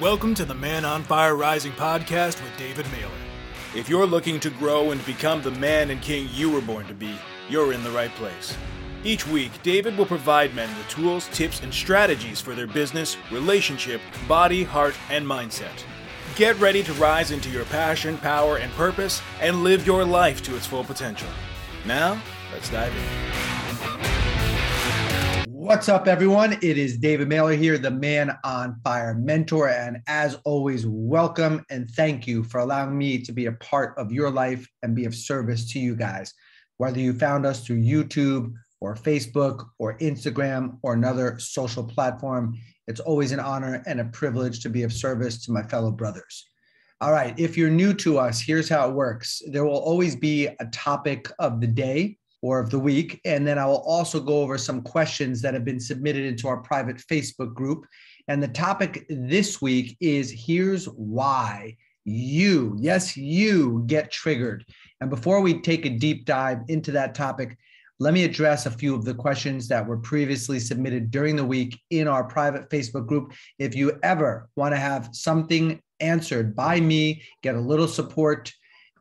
Welcome 0.00 0.34
to 0.36 0.46
the 0.46 0.54
Man 0.54 0.86
on 0.86 1.02
Fire 1.02 1.36
Rising 1.36 1.72
podcast 1.72 2.42
with 2.42 2.56
David 2.56 2.86
Mehler. 2.86 3.10
If 3.76 3.86
you're 3.86 4.06
looking 4.06 4.40
to 4.40 4.48
grow 4.48 4.92
and 4.92 5.04
become 5.04 5.42
the 5.42 5.50
man 5.50 5.90
and 5.90 6.00
king 6.00 6.26
you 6.32 6.50
were 6.50 6.62
born 6.62 6.86
to 6.86 6.94
be, 6.94 7.14
you're 7.50 7.74
in 7.74 7.84
the 7.84 7.90
right 7.90 8.10
place. 8.12 8.56
Each 9.04 9.26
week, 9.26 9.50
David 9.62 9.98
will 9.98 10.06
provide 10.06 10.54
men 10.54 10.70
the 10.78 10.88
tools, 10.88 11.28
tips, 11.34 11.60
and 11.60 11.72
strategies 11.72 12.40
for 12.40 12.54
their 12.54 12.66
business, 12.66 13.18
relationship, 13.30 14.00
body, 14.26 14.62
heart, 14.62 14.94
and 15.10 15.26
mindset. 15.26 15.84
Get 16.34 16.58
ready 16.58 16.82
to 16.84 16.94
rise 16.94 17.30
into 17.30 17.50
your 17.50 17.66
passion, 17.66 18.16
power, 18.16 18.56
and 18.56 18.72
purpose 18.72 19.20
and 19.38 19.62
live 19.62 19.86
your 19.86 20.06
life 20.06 20.42
to 20.44 20.56
its 20.56 20.64
full 20.64 20.82
potential. 20.82 21.28
Now, 21.84 22.22
let's 22.54 22.70
dive 22.70 22.94
in. 22.96 24.09
What's 25.70 25.88
up, 25.88 26.08
everyone? 26.08 26.54
It 26.54 26.78
is 26.78 26.98
David 26.98 27.28
Mehler 27.28 27.56
here, 27.56 27.78
the 27.78 27.92
Man 27.92 28.36
on 28.42 28.80
Fire 28.82 29.14
mentor. 29.14 29.68
And 29.68 29.98
as 30.08 30.36
always, 30.44 30.84
welcome 30.84 31.64
and 31.70 31.88
thank 31.88 32.26
you 32.26 32.42
for 32.42 32.58
allowing 32.58 32.98
me 32.98 33.22
to 33.22 33.30
be 33.30 33.46
a 33.46 33.52
part 33.52 33.96
of 33.96 34.10
your 34.10 34.32
life 34.32 34.68
and 34.82 34.96
be 34.96 35.04
of 35.04 35.14
service 35.14 35.70
to 35.70 35.78
you 35.78 35.94
guys. 35.94 36.34
Whether 36.78 36.98
you 36.98 37.12
found 37.12 37.46
us 37.46 37.64
through 37.64 37.82
YouTube 37.82 38.52
or 38.80 38.96
Facebook 38.96 39.64
or 39.78 39.96
Instagram 39.98 40.76
or 40.82 40.94
another 40.94 41.38
social 41.38 41.84
platform, 41.84 42.58
it's 42.88 42.98
always 42.98 43.30
an 43.30 43.38
honor 43.38 43.80
and 43.86 44.00
a 44.00 44.06
privilege 44.06 44.64
to 44.64 44.70
be 44.70 44.82
of 44.82 44.92
service 44.92 45.40
to 45.44 45.52
my 45.52 45.62
fellow 45.62 45.92
brothers. 45.92 46.48
All 47.00 47.12
right, 47.12 47.38
if 47.38 47.56
you're 47.56 47.70
new 47.70 47.94
to 47.94 48.18
us, 48.18 48.40
here's 48.40 48.68
how 48.68 48.88
it 48.88 48.94
works 48.94 49.40
there 49.46 49.64
will 49.64 49.78
always 49.78 50.16
be 50.16 50.48
a 50.48 50.66
topic 50.72 51.30
of 51.38 51.60
the 51.60 51.68
day 51.68 52.18
or 52.42 52.60
of 52.60 52.70
the 52.70 52.78
week. 52.78 53.20
And 53.24 53.46
then 53.46 53.58
I 53.58 53.66
will 53.66 53.82
also 53.86 54.20
go 54.20 54.40
over 54.40 54.58
some 54.58 54.82
questions 54.82 55.42
that 55.42 55.54
have 55.54 55.64
been 55.64 55.80
submitted 55.80 56.24
into 56.24 56.48
our 56.48 56.58
private 56.58 56.96
Facebook 56.96 57.54
group. 57.54 57.86
And 58.28 58.42
the 58.42 58.48
topic 58.48 59.06
this 59.08 59.60
week 59.60 59.96
is 60.00 60.30
here's 60.30 60.86
why 60.86 61.76
you, 62.04 62.76
yes, 62.78 63.16
you 63.16 63.84
get 63.86 64.10
triggered. 64.10 64.64
And 65.00 65.10
before 65.10 65.40
we 65.40 65.60
take 65.60 65.84
a 65.84 65.90
deep 65.90 66.24
dive 66.24 66.60
into 66.68 66.92
that 66.92 67.14
topic, 67.14 67.56
let 67.98 68.14
me 68.14 68.24
address 68.24 68.64
a 68.64 68.70
few 68.70 68.94
of 68.94 69.04
the 69.04 69.14
questions 69.14 69.68
that 69.68 69.86
were 69.86 69.98
previously 69.98 70.58
submitted 70.58 71.10
during 71.10 71.36
the 71.36 71.44
week 71.44 71.78
in 71.90 72.08
our 72.08 72.24
private 72.24 72.70
Facebook 72.70 73.06
group. 73.06 73.34
If 73.58 73.74
you 73.74 73.98
ever 74.02 74.48
want 74.56 74.72
to 74.72 74.78
have 74.78 75.10
something 75.12 75.82
answered 76.00 76.56
by 76.56 76.80
me, 76.80 77.22
get 77.42 77.56
a 77.56 77.60
little 77.60 77.88
support, 77.88 78.50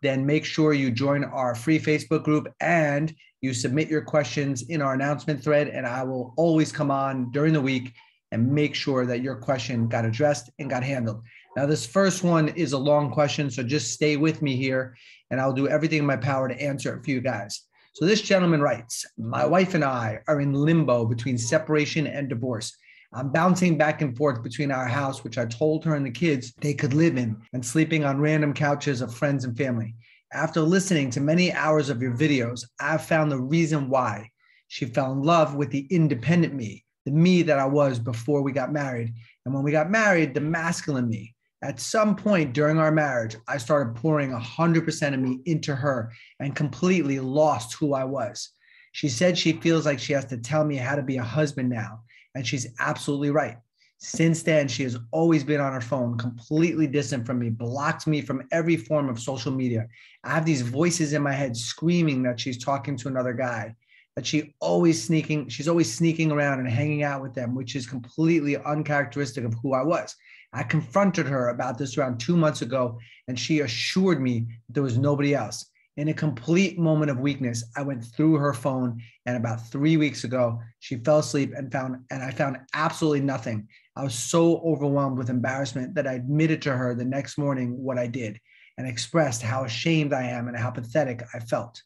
then 0.01 0.25
make 0.25 0.43
sure 0.43 0.73
you 0.73 0.91
join 0.91 1.23
our 1.23 1.55
free 1.55 1.79
Facebook 1.79 2.23
group 2.23 2.47
and 2.59 3.13
you 3.41 3.53
submit 3.53 3.89
your 3.89 4.01
questions 4.01 4.63
in 4.63 4.81
our 4.81 4.93
announcement 4.93 5.43
thread, 5.43 5.69
and 5.69 5.87
I 5.87 6.03
will 6.03 6.33
always 6.37 6.71
come 6.71 6.91
on 6.91 7.31
during 7.31 7.53
the 7.53 7.61
week 7.61 7.93
and 8.31 8.51
make 8.51 8.75
sure 8.75 9.05
that 9.05 9.21
your 9.21 9.35
question 9.35 9.87
got 9.87 10.05
addressed 10.05 10.49
and 10.59 10.69
got 10.69 10.83
handled. 10.83 11.23
Now, 11.55 11.65
this 11.65 11.85
first 11.85 12.23
one 12.23 12.49
is 12.49 12.73
a 12.73 12.77
long 12.77 13.11
question, 13.11 13.49
so 13.49 13.63
just 13.63 13.93
stay 13.93 14.17
with 14.17 14.41
me 14.41 14.55
here, 14.55 14.95
and 15.31 15.39
I'll 15.39 15.53
do 15.53 15.67
everything 15.67 15.99
in 15.99 16.05
my 16.05 16.17
power 16.17 16.47
to 16.47 16.61
answer 16.61 16.95
it 16.95 17.03
for 17.03 17.11
you 17.11 17.21
guys. 17.21 17.61
So, 17.93 18.05
this 18.05 18.21
gentleman 18.21 18.61
writes 18.61 19.05
My 19.17 19.45
wife 19.45 19.73
and 19.73 19.83
I 19.83 20.19
are 20.27 20.41
in 20.41 20.53
limbo 20.53 21.05
between 21.05 21.37
separation 21.37 22.07
and 22.07 22.29
divorce. 22.29 22.75
I'm 23.11 23.31
bouncing 23.31 23.77
back 23.77 24.03
and 24.03 24.15
forth 24.15 24.43
between 24.43 24.71
our 24.71 24.85
house, 24.85 25.23
which 25.23 25.39
I 25.39 25.45
told 25.45 25.83
her 25.85 25.95
and 25.95 26.05
the 26.05 26.11
kids 26.11 26.53
they 26.61 26.75
could 26.75 26.93
live 26.93 27.17
in, 27.17 27.35
and 27.53 27.65
sleeping 27.65 28.05
on 28.05 28.19
random 28.21 28.53
couches 28.53 29.01
of 29.01 29.15
friends 29.15 29.45
and 29.45 29.57
family. 29.57 29.95
After 30.31 30.61
listening 30.61 31.09
to 31.11 31.21
many 31.21 31.51
hours 31.51 31.89
of 31.89 32.03
your 32.03 32.13
videos, 32.13 32.63
I've 32.79 33.03
found 33.03 33.31
the 33.31 33.41
reason 33.41 33.89
why 33.89 34.29
she 34.67 34.85
fell 34.85 35.11
in 35.11 35.23
love 35.23 35.55
with 35.55 35.71
the 35.71 35.87
independent 35.89 36.53
me, 36.53 36.85
the 37.05 37.11
me 37.11 37.41
that 37.41 37.57
I 37.57 37.65
was 37.65 37.97
before 37.97 38.43
we 38.43 38.51
got 38.51 38.71
married. 38.71 39.11
And 39.45 39.55
when 39.55 39.63
we 39.63 39.71
got 39.71 39.89
married, 39.89 40.35
the 40.35 40.41
masculine 40.41 41.09
me. 41.09 41.33
At 41.63 41.79
some 41.79 42.15
point 42.15 42.53
during 42.53 42.77
our 42.77 42.91
marriage, 42.91 43.35
I 43.47 43.57
started 43.57 43.95
pouring 43.95 44.29
100% 44.29 45.13
of 45.13 45.19
me 45.19 45.39
into 45.45 45.75
her 45.75 46.11
and 46.39 46.55
completely 46.55 47.19
lost 47.19 47.73
who 47.73 47.95
I 47.95 48.03
was. 48.03 48.51
She 48.91 49.09
said 49.09 49.35
she 49.35 49.53
feels 49.53 49.85
like 49.85 49.99
she 49.99 50.13
has 50.13 50.25
to 50.25 50.37
tell 50.37 50.63
me 50.63 50.75
how 50.75 50.95
to 50.95 51.01
be 51.01 51.17
a 51.17 51.23
husband 51.23 51.69
now. 51.69 52.01
And 52.35 52.45
she's 52.45 52.67
absolutely 52.79 53.31
right. 53.31 53.57
Since 54.01 54.43
then, 54.43 54.69
she 54.69 54.83
has 54.83 54.97
always 55.11 55.43
been 55.43 55.59
on 55.59 55.73
her 55.73 55.81
phone, 55.81 56.17
completely 56.17 56.87
distant 56.87 57.25
from 57.25 57.39
me, 57.39 57.49
blocked 57.49 58.07
me 58.07 58.21
from 58.21 58.47
every 58.53 58.77
form 58.77 59.09
of 59.09 59.19
social 59.19 59.51
media. 59.51 59.87
I 60.23 60.29
have 60.29 60.45
these 60.45 60.61
voices 60.61 61.11
in 61.11 61.21
my 61.21 61.33
head 61.33 61.57
screaming 61.57 62.23
that 62.23 62.39
she's 62.39 62.63
talking 62.63 62.95
to 62.95 63.09
another 63.09 63.33
guy, 63.33 63.75
that 64.15 64.25
she 64.25 64.55
always 64.61 65.03
sneaking, 65.03 65.49
she's 65.49 65.67
always 65.67 65.93
sneaking 65.93 66.31
around 66.31 66.59
and 66.59 66.69
hanging 66.69 67.03
out 67.03 67.21
with 67.21 67.33
them, 67.33 67.53
which 67.53 67.75
is 67.75 67.85
completely 67.85 68.55
uncharacteristic 68.55 69.43
of 69.43 69.53
who 69.61 69.73
I 69.73 69.83
was. 69.83 70.15
I 70.53 70.63
confronted 70.63 71.27
her 71.27 71.49
about 71.49 71.77
this 71.77 71.97
around 71.97 72.19
two 72.19 72.37
months 72.37 72.61
ago, 72.61 72.97
and 73.27 73.37
she 73.37 73.59
assured 73.59 74.21
me 74.21 74.47
there 74.69 74.81
was 74.81 74.97
nobody 74.97 75.35
else. 75.35 75.65
In 75.97 76.07
a 76.07 76.13
complete 76.13 76.79
moment 76.79 77.11
of 77.11 77.19
weakness, 77.19 77.65
I 77.75 77.81
went 77.81 78.05
through 78.05 78.35
her 78.35 78.53
phone, 78.53 79.01
and 79.25 79.35
about 79.35 79.67
three 79.67 79.97
weeks 79.97 80.23
ago, 80.23 80.61
she 80.79 80.95
fell 80.95 81.19
asleep 81.19 81.51
and 81.53 81.69
found, 81.69 81.97
and 82.09 82.23
I 82.23 82.31
found 82.31 82.59
absolutely 82.73 83.19
nothing. 83.19 83.67
I 83.99 84.03
was 84.03 84.15
so 84.15 84.59
overwhelmed 84.59 85.17
with 85.17 85.29
embarrassment 85.29 85.93
that 85.95 86.07
I 86.07 86.13
admitted 86.13 86.61
to 86.61 86.71
her 86.71 86.95
the 86.95 87.03
next 87.03 87.37
morning 87.37 87.83
what 87.83 87.97
I 87.97 88.07
did 88.07 88.39
and 88.77 88.87
expressed 88.87 89.41
how 89.41 89.65
ashamed 89.65 90.13
I 90.13 90.23
am 90.23 90.47
and 90.47 90.55
how 90.55 90.71
pathetic 90.71 91.21
I 91.33 91.39
felt. 91.39 91.83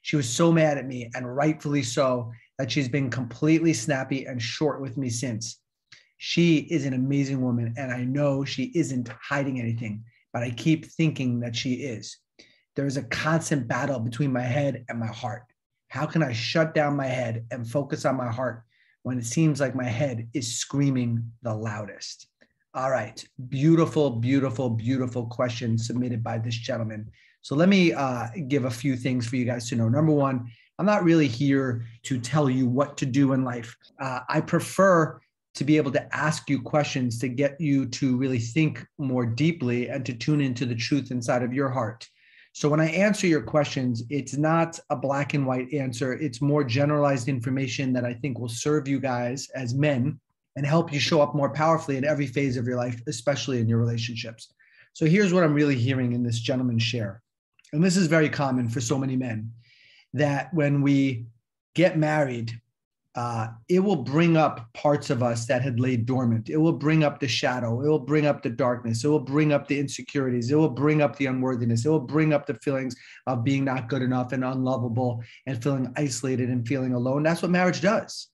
She 0.00 0.16
was 0.16 0.26
so 0.26 0.50
mad 0.50 0.78
at 0.78 0.86
me, 0.86 1.10
and 1.14 1.36
rightfully 1.36 1.82
so, 1.82 2.32
that 2.56 2.72
she's 2.72 2.88
been 2.88 3.10
completely 3.10 3.74
snappy 3.74 4.24
and 4.24 4.40
short 4.40 4.80
with 4.80 4.96
me 4.96 5.10
since. 5.10 5.60
She 6.16 6.60
is 6.60 6.86
an 6.86 6.94
amazing 6.94 7.42
woman, 7.42 7.74
and 7.76 7.92
I 7.92 8.04
know 8.04 8.46
she 8.46 8.72
isn't 8.74 9.10
hiding 9.22 9.60
anything, 9.60 10.02
but 10.32 10.42
I 10.42 10.50
keep 10.50 10.86
thinking 10.86 11.40
that 11.40 11.54
she 11.54 11.74
is. 11.74 12.16
There 12.74 12.86
is 12.86 12.96
a 12.96 13.04
constant 13.04 13.68
battle 13.68 14.00
between 14.00 14.32
my 14.32 14.40
head 14.40 14.86
and 14.88 14.98
my 14.98 15.08
heart. 15.08 15.42
How 15.88 16.06
can 16.06 16.22
I 16.22 16.32
shut 16.32 16.72
down 16.72 16.96
my 16.96 17.06
head 17.06 17.44
and 17.50 17.68
focus 17.68 18.06
on 18.06 18.16
my 18.16 18.32
heart 18.32 18.62
when 19.04 19.18
it 19.18 19.26
seems 19.26 19.60
like 19.60 19.74
my 19.74 19.84
head 19.84 20.28
is 20.34 20.56
screaming 20.56 21.30
the 21.42 21.54
loudest? 21.54 22.26
All 22.74 22.90
right. 22.90 23.24
Beautiful, 23.48 24.10
beautiful, 24.10 24.68
beautiful 24.68 25.26
question 25.26 25.78
submitted 25.78 26.24
by 26.24 26.38
this 26.38 26.56
gentleman. 26.56 27.08
So 27.42 27.54
let 27.54 27.68
me 27.68 27.92
uh, 27.92 28.28
give 28.48 28.64
a 28.64 28.70
few 28.70 28.96
things 28.96 29.28
for 29.28 29.36
you 29.36 29.44
guys 29.44 29.68
to 29.68 29.76
know. 29.76 29.88
Number 29.88 30.12
one, 30.12 30.50
I'm 30.78 30.86
not 30.86 31.04
really 31.04 31.28
here 31.28 31.84
to 32.04 32.18
tell 32.18 32.50
you 32.50 32.66
what 32.66 32.96
to 32.96 33.06
do 33.06 33.34
in 33.34 33.44
life. 33.44 33.76
Uh, 34.00 34.20
I 34.28 34.40
prefer 34.40 35.20
to 35.54 35.64
be 35.64 35.76
able 35.76 35.92
to 35.92 36.16
ask 36.16 36.50
you 36.50 36.60
questions 36.60 37.18
to 37.20 37.28
get 37.28 37.60
you 37.60 37.86
to 37.86 38.16
really 38.16 38.40
think 38.40 38.84
more 38.98 39.26
deeply 39.26 39.88
and 39.88 40.04
to 40.06 40.14
tune 40.14 40.40
into 40.40 40.66
the 40.66 40.74
truth 40.74 41.10
inside 41.10 41.42
of 41.42 41.52
your 41.52 41.68
heart. 41.68 42.08
So 42.54 42.68
when 42.68 42.78
I 42.78 42.86
answer 42.86 43.26
your 43.26 43.42
questions, 43.42 44.04
it's 44.10 44.36
not 44.36 44.78
a 44.88 44.94
black 44.94 45.34
and 45.34 45.44
white 45.44 45.74
answer. 45.74 46.12
It's 46.12 46.40
more 46.40 46.62
generalized 46.62 47.26
information 47.26 47.92
that 47.94 48.04
I 48.04 48.14
think 48.14 48.38
will 48.38 48.48
serve 48.48 48.86
you 48.86 49.00
guys 49.00 49.48
as 49.56 49.74
men 49.74 50.20
and 50.54 50.64
help 50.64 50.92
you 50.92 51.00
show 51.00 51.20
up 51.20 51.34
more 51.34 51.50
powerfully 51.50 51.96
in 51.96 52.04
every 52.04 52.28
phase 52.28 52.56
of 52.56 52.64
your 52.64 52.76
life, 52.76 53.02
especially 53.08 53.58
in 53.58 53.68
your 53.68 53.80
relationships. 53.80 54.54
So 54.92 55.04
here's 55.04 55.32
what 55.32 55.42
I'm 55.42 55.52
really 55.52 55.74
hearing 55.74 56.12
in 56.12 56.22
this 56.22 56.38
gentleman's 56.38 56.84
share. 56.84 57.22
And 57.72 57.82
this 57.82 57.96
is 57.96 58.06
very 58.06 58.28
common 58.28 58.68
for 58.68 58.80
so 58.80 58.98
many 58.98 59.16
men 59.16 59.50
that 60.12 60.54
when 60.54 60.80
we 60.80 61.26
get 61.74 61.98
married, 61.98 62.52
uh, 63.16 63.48
it 63.68 63.78
will 63.78 63.96
bring 63.96 64.36
up 64.36 64.72
parts 64.72 65.08
of 65.08 65.22
us 65.22 65.46
that 65.46 65.62
had 65.62 65.78
laid 65.78 66.04
dormant. 66.04 66.50
It 66.50 66.56
will 66.56 66.72
bring 66.72 67.04
up 67.04 67.20
the 67.20 67.28
shadow. 67.28 67.80
It 67.80 67.88
will 67.88 68.00
bring 68.00 68.26
up 68.26 68.42
the 68.42 68.50
darkness. 68.50 69.04
It 69.04 69.08
will 69.08 69.20
bring 69.20 69.52
up 69.52 69.68
the 69.68 69.78
insecurities. 69.78 70.50
It 70.50 70.56
will 70.56 70.68
bring 70.68 71.00
up 71.00 71.16
the 71.16 71.26
unworthiness. 71.26 71.84
It 71.84 71.90
will 71.90 72.00
bring 72.00 72.32
up 72.32 72.46
the 72.46 72.54
feelings 72.54 72.96
of 73.28 73.44
being 73.44 73.64
not 73.64 73.88
good 73.88 74.02
enough 74.02 74.32
and 74.32 74.44
unlovable 74.44 75.22
and 75.46 75.62
feeling 75.62 75.92
isolated 75.96 76.48
and 76.48 76.66
feeling 76.66 76.94
alone. 76.94 77.22
That's 77.22 77.42
what 77.42 77.52
marriage 77.52 77.80
does. 77.80 78.28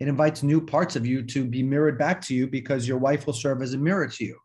It 0.00 0.08
invites 0.08 0.42
new 0.42 0.60
parts 0.60 0.96
of 0.96 1.06
you 1.06 1.22
to 1.26 1.44
be 1.44 1.62
mirrored 1.62 1.98
back 1.98 2.20
to 2.22 2.34
you 2.34 2.48
because 2.48 2.88
your 2.88 2.98
wife 2.98 3.26
will 3.26 3.34
serve 3.34 3.62
as 3.62 3.74
a 3.74 3.78
mirror 3.78 4.08
to 4.08 4.24
you. 4.24 4.38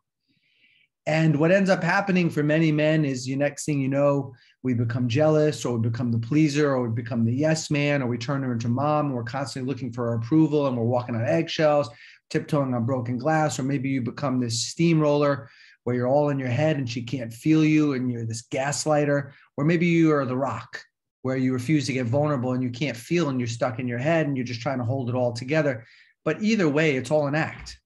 And 1.10 1.40
what 1.40 1.50
ends 1.50 1.70
up 1.70 1.82
happening 1.82 2.30
for 2.30 2.44
many 2.44 2.70
men 2.70 3.04
is 3.04 3.26
you 3.26 3.34
next 3.34 3.64
thing 3.64 3.80
you 3.80 3.88
know, 3.88 4.32
we 4.62 4.74
become 4.74 5.08
jealous 5.08 5.64
or 5.64 5.76
we 5.76 5.88
become 5.88 6.12
the 6.12 6.20
pleaser 6.20 6.70
or 6.70 6.86
we 6.86 6.94
become 6.94 7.24
the 7.24 7.34
yes 7.34 7.68
man 7.68 8.00
or 8.00 8.06
we 8.06 8.16
turn 8.16 8.44
her 8.44 8.52
into 8.52 8.68
mom 8.68 9.06
and 9.06 9.16
we're 9.16 9.24
constantly 9.24 9.68
looking 9.68 9.92
for 9.92 10.14
approval 10.14 10.68
and 10.68 10.76
we're 10.76 10.84
walking 10.84 11.16
on 11.16 11.26
eggshells 11.26 11.90
tiptoeing 12.28 12.74
on 12.74 12.86
broken 12.86 13.18
glass 13.18 13.58
or 13.58 13.64
maybe 13.64 13.88
you 13.88 14.00
become 14.00 14.38
this 14.38 14.68
steamroller 14.68 15.50
where 15.82 15.96
you're 15.96 16.06
all 16.06 16.28
in 16.28 16.38
your 16.38 16.48
head 16.48 16.76
and 16.76 16.88
she 16.88 17.02
can't 17.02 17.32
feel 17.32 17.64
you 17.64 17.94
and 17.94 18.12
you're 18.12 18.24
this 18.24 18.46
gaslighter 18.46 19.32
or 19.56 19.64
maybe 19.64 19.86
you 19.86 20.12
are 20.12 20.24
the 20.24 20.36
rock 20.36 20.80
where 21.22 21.36
you 21.36 21.52
refuse 21.52 21.86
to 21.86 21.92
get 21.92 22.06
vulnerable 22.06 22.52
and 22.52 22.62
you 22.62 22.70
can't 22.70 22.96
feel 22.96 23.30
and 23.30 23.40
you're 23.40 23.48
stuck 23.48 23.80
in 23.80 23.88
your 23.88 23.98
head 23.98 24.28
and 24.28 24.36
you're 24.36 24.46
just 24.46 24.60
trying 24.60 24.78
to 24.78 24.84
hold 24.84 25.08
it 25.08 25.16
all 25.16 25.32
together. 25.32 25.84
But 26.24 26.40
either 26.40 26.68
way 26.68 26.94
it's 26.94 27.10
all 27.10 27.26
an 27.26 27.34
act 27.34 27.79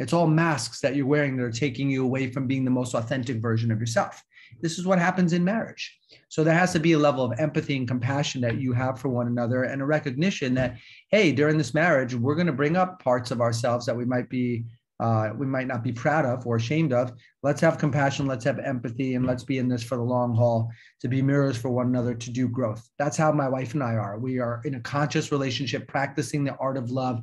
it's 0.00 0.12
all 0.12 0.26
masks 0.26 0.80
that 0.80 0.96
you're 0.96 1.06
wearing 1.06 1.36
that 1.36 1.44
are 1.44 1.52
taking 1.52 1.88
you 1.88 2.04
away 2.04 2.32
from 2.32 2.48
being 2.48 2.64
the 2.64 2.70
most 2.70 2.94
authentic 2.94 3.36
version 3.36 3.70
of 3.70 3.78
yourself 3.78 4.22
this 4.60 4.78
is 4.78 4.86
what 4.86 4.98
happens 4.98 5.32
in 5.32 5.44
marriage. 5.44 5.98
So 6.28 6.44
there 6.44 6.54
has 6.54 6.72
to 6.72 6.80
be 6.80 6.92
a 6.92 6.98
level 6.98 7.24
of 7.24 7.38
empathy 7.38 7.76
and 7.76 7.88
compassion 7.88 8.40
that 8.42 8.60
you 8.60 8.72
have 8.72 8.98
for 8.98 9.08
one 9.08 9.26
another 9.26 9.64
and 9.64 9.80
a 9.80 9.86
recognition 9.86 10.54
that, 10.54 10.76
hey, 11.10 11.32
during 11.32 11.58
this 11.58 11.74
marriage, 11.74 12.14
we're 12.14 12.34
going 12.34 12.46
to 12.46 12.52
bring 12.52 12.76
up 12.76 13.02
parts 13.02 13.30
of 13.30 13.40
ourselves 13.40 13.86
that 13.86 13.96
we 13.96 14.04
might 14.04 14.28
be 14.28 14.64
uh, 14.98 15.32
we 15.34 15.46
might 15.46 15.66
not 15.66 15.82
be 15.82 15.92
proud 15.92 16.26
of 16.26 16.46
or 16.46 16.56
ashamed 16.56 16.92
of. 16.92 17.10
Let's 17.42 17.62
have 17.62 17.78
compassion, 17.78 18.26
let's 18.26 18.44
have 18.44 18.58
empathy, 18.58 19.14
and 19.14 19.24
let's 19.24 19.44
be 19.44 19.56
in 19.56 19.66
this 19.66 19.82
for 19.82 19.96
the 19.96 20.02
long 20.02 20.34
haul 20.36 20.70
to 21.00 21.08
be 21.08 21.22
mirrors 21.22 21.56
for 21.56 21.70
one 21.70 21.86
another 21.86 22.14
to 22.14 22.30
do 22.30 22.46
growth. 22.46 22.86
That's 22.98 23.16
how 23.16 23.32
my 23.32 23.48
wife 23.48 23.72
and 23.72 23.82
I 23.82 23.94
are. 23.94 24.18
We 24.18 24.40
are 24.40 24.60
in 24.66 24.74
a 24.74 24.80
conscious 24.80 25.32
relationship, 25.32 25.88
practicing 25.88 26.44
the 26.44 26.54
art 26.56 26.76
of 26.76 26.90
love, 26.90 27.22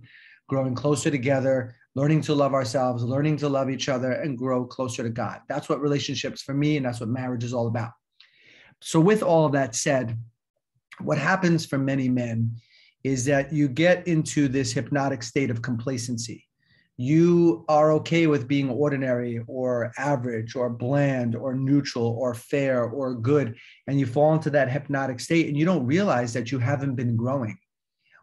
growing 0.50 0.74
closer 0.74 1.12
together, 1.12 1.76
learning 1.98 2.22
to 2.22 2.36
love 2.36 2.54
ourselves, 2.54 3.04
learning 3.04 3.38
to 3.38 3.50
love 3.50 3.72
each 3.72 3.90
other, 3.90 4.12
and 4.12 4.38
grow 4.38 4.64
closer 4.64 5.02
to 5.02 5.10
God. 5.10 5.40
That's 5.50 5.68
what 5.68 5.82
relationships 5.82 6.44
for 6.44 6.54
me, 6.54 6.78
and 6.78 6.86
that's 6.86 7.00
what 7.00 7.10
marriage 7.10 7.44
is 7.44 7.54
all 7.56 7.68
about. 7.68 7.92
So, 8.82 9.00
with 9.00 9.24
all 9.24 9.46
of 9.48 9.54
that 9.54 9.74
said, 9.74 10.16
what 11.02 11.18
happens 11.18 11.66
for 11.66 11.80
many 11.80 12.08
men 12.08 12.52
is 13.04 13.26
that 13.26 13.52
you 13.52 13.68
get 13.68 14.08
into 14.08 14.48
this 14.48 14.72
hypnotic 14.72 15.24
state 15.24 15.50
of 15.50 15.62
complacency 15.62 16.48
you 17.00 17.64
are 17.70 17.92
okay 17.92 18.26
with 18.26 18.48
being 18.48 18.72
ordinary 18.72 19.40
or 19.48 19.92
average 20.00 20.56
or 20.56 20.68
bland 20.68 21.36
or 21.36 21.54
neutral 21.54 22.18
or 22.20 22.34
fair 22.34 22.86
or 22.86 23.14
good 23.14 23.56
and 23.86 24.00
you 24.00 24.08
fall 24.08 24.34
into 24.34 24.50
that 24.50 24.70
hypnotic 24.70 25.20
state 25.20 25.48
and 25.48 25.56
you 25.56 25.64
don't 25.64 25.86
realize 25.86 26.34
that 26.34 26.52
you 26.52 26.58
haven't 26.58 26.96
been 26.96 27.16
growing 27.16 27.56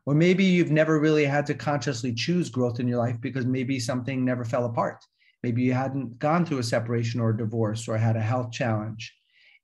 or 0.06 0.14
maybe 0.14 0.44
you've 0.44 0.70
never 0.70 1.00
really 1.00 1.24
had 1.24 1.46
to 1.46 1.54
consciously 1.54 2.12
choose 2.12 2.50
growth 2.50 2.80
in 2.80 2.88
your 2.88 2.98
life 2.98 3.20
because 3.20 3.46
maybe 3.46 3.80
something 3.80 4.24
never 4.24 4.44
fell 4.44 4.66
apart. 4.66 5.04
Maybe 5.42 5.62
you 5.62 5.72
hadn't 5.72 6.18
gone 6.18 6.44
through 6.44 6.58
a 6.58 6.62
separation 6.62 7.20
or 7.20 7.30
a 7.30 7.36
divorce 7.36 7.88
or 7.88 7.96
had 7.96 8.16
a 8.16 8.20
health 8.20 8.50
challenge. 8.52 9.14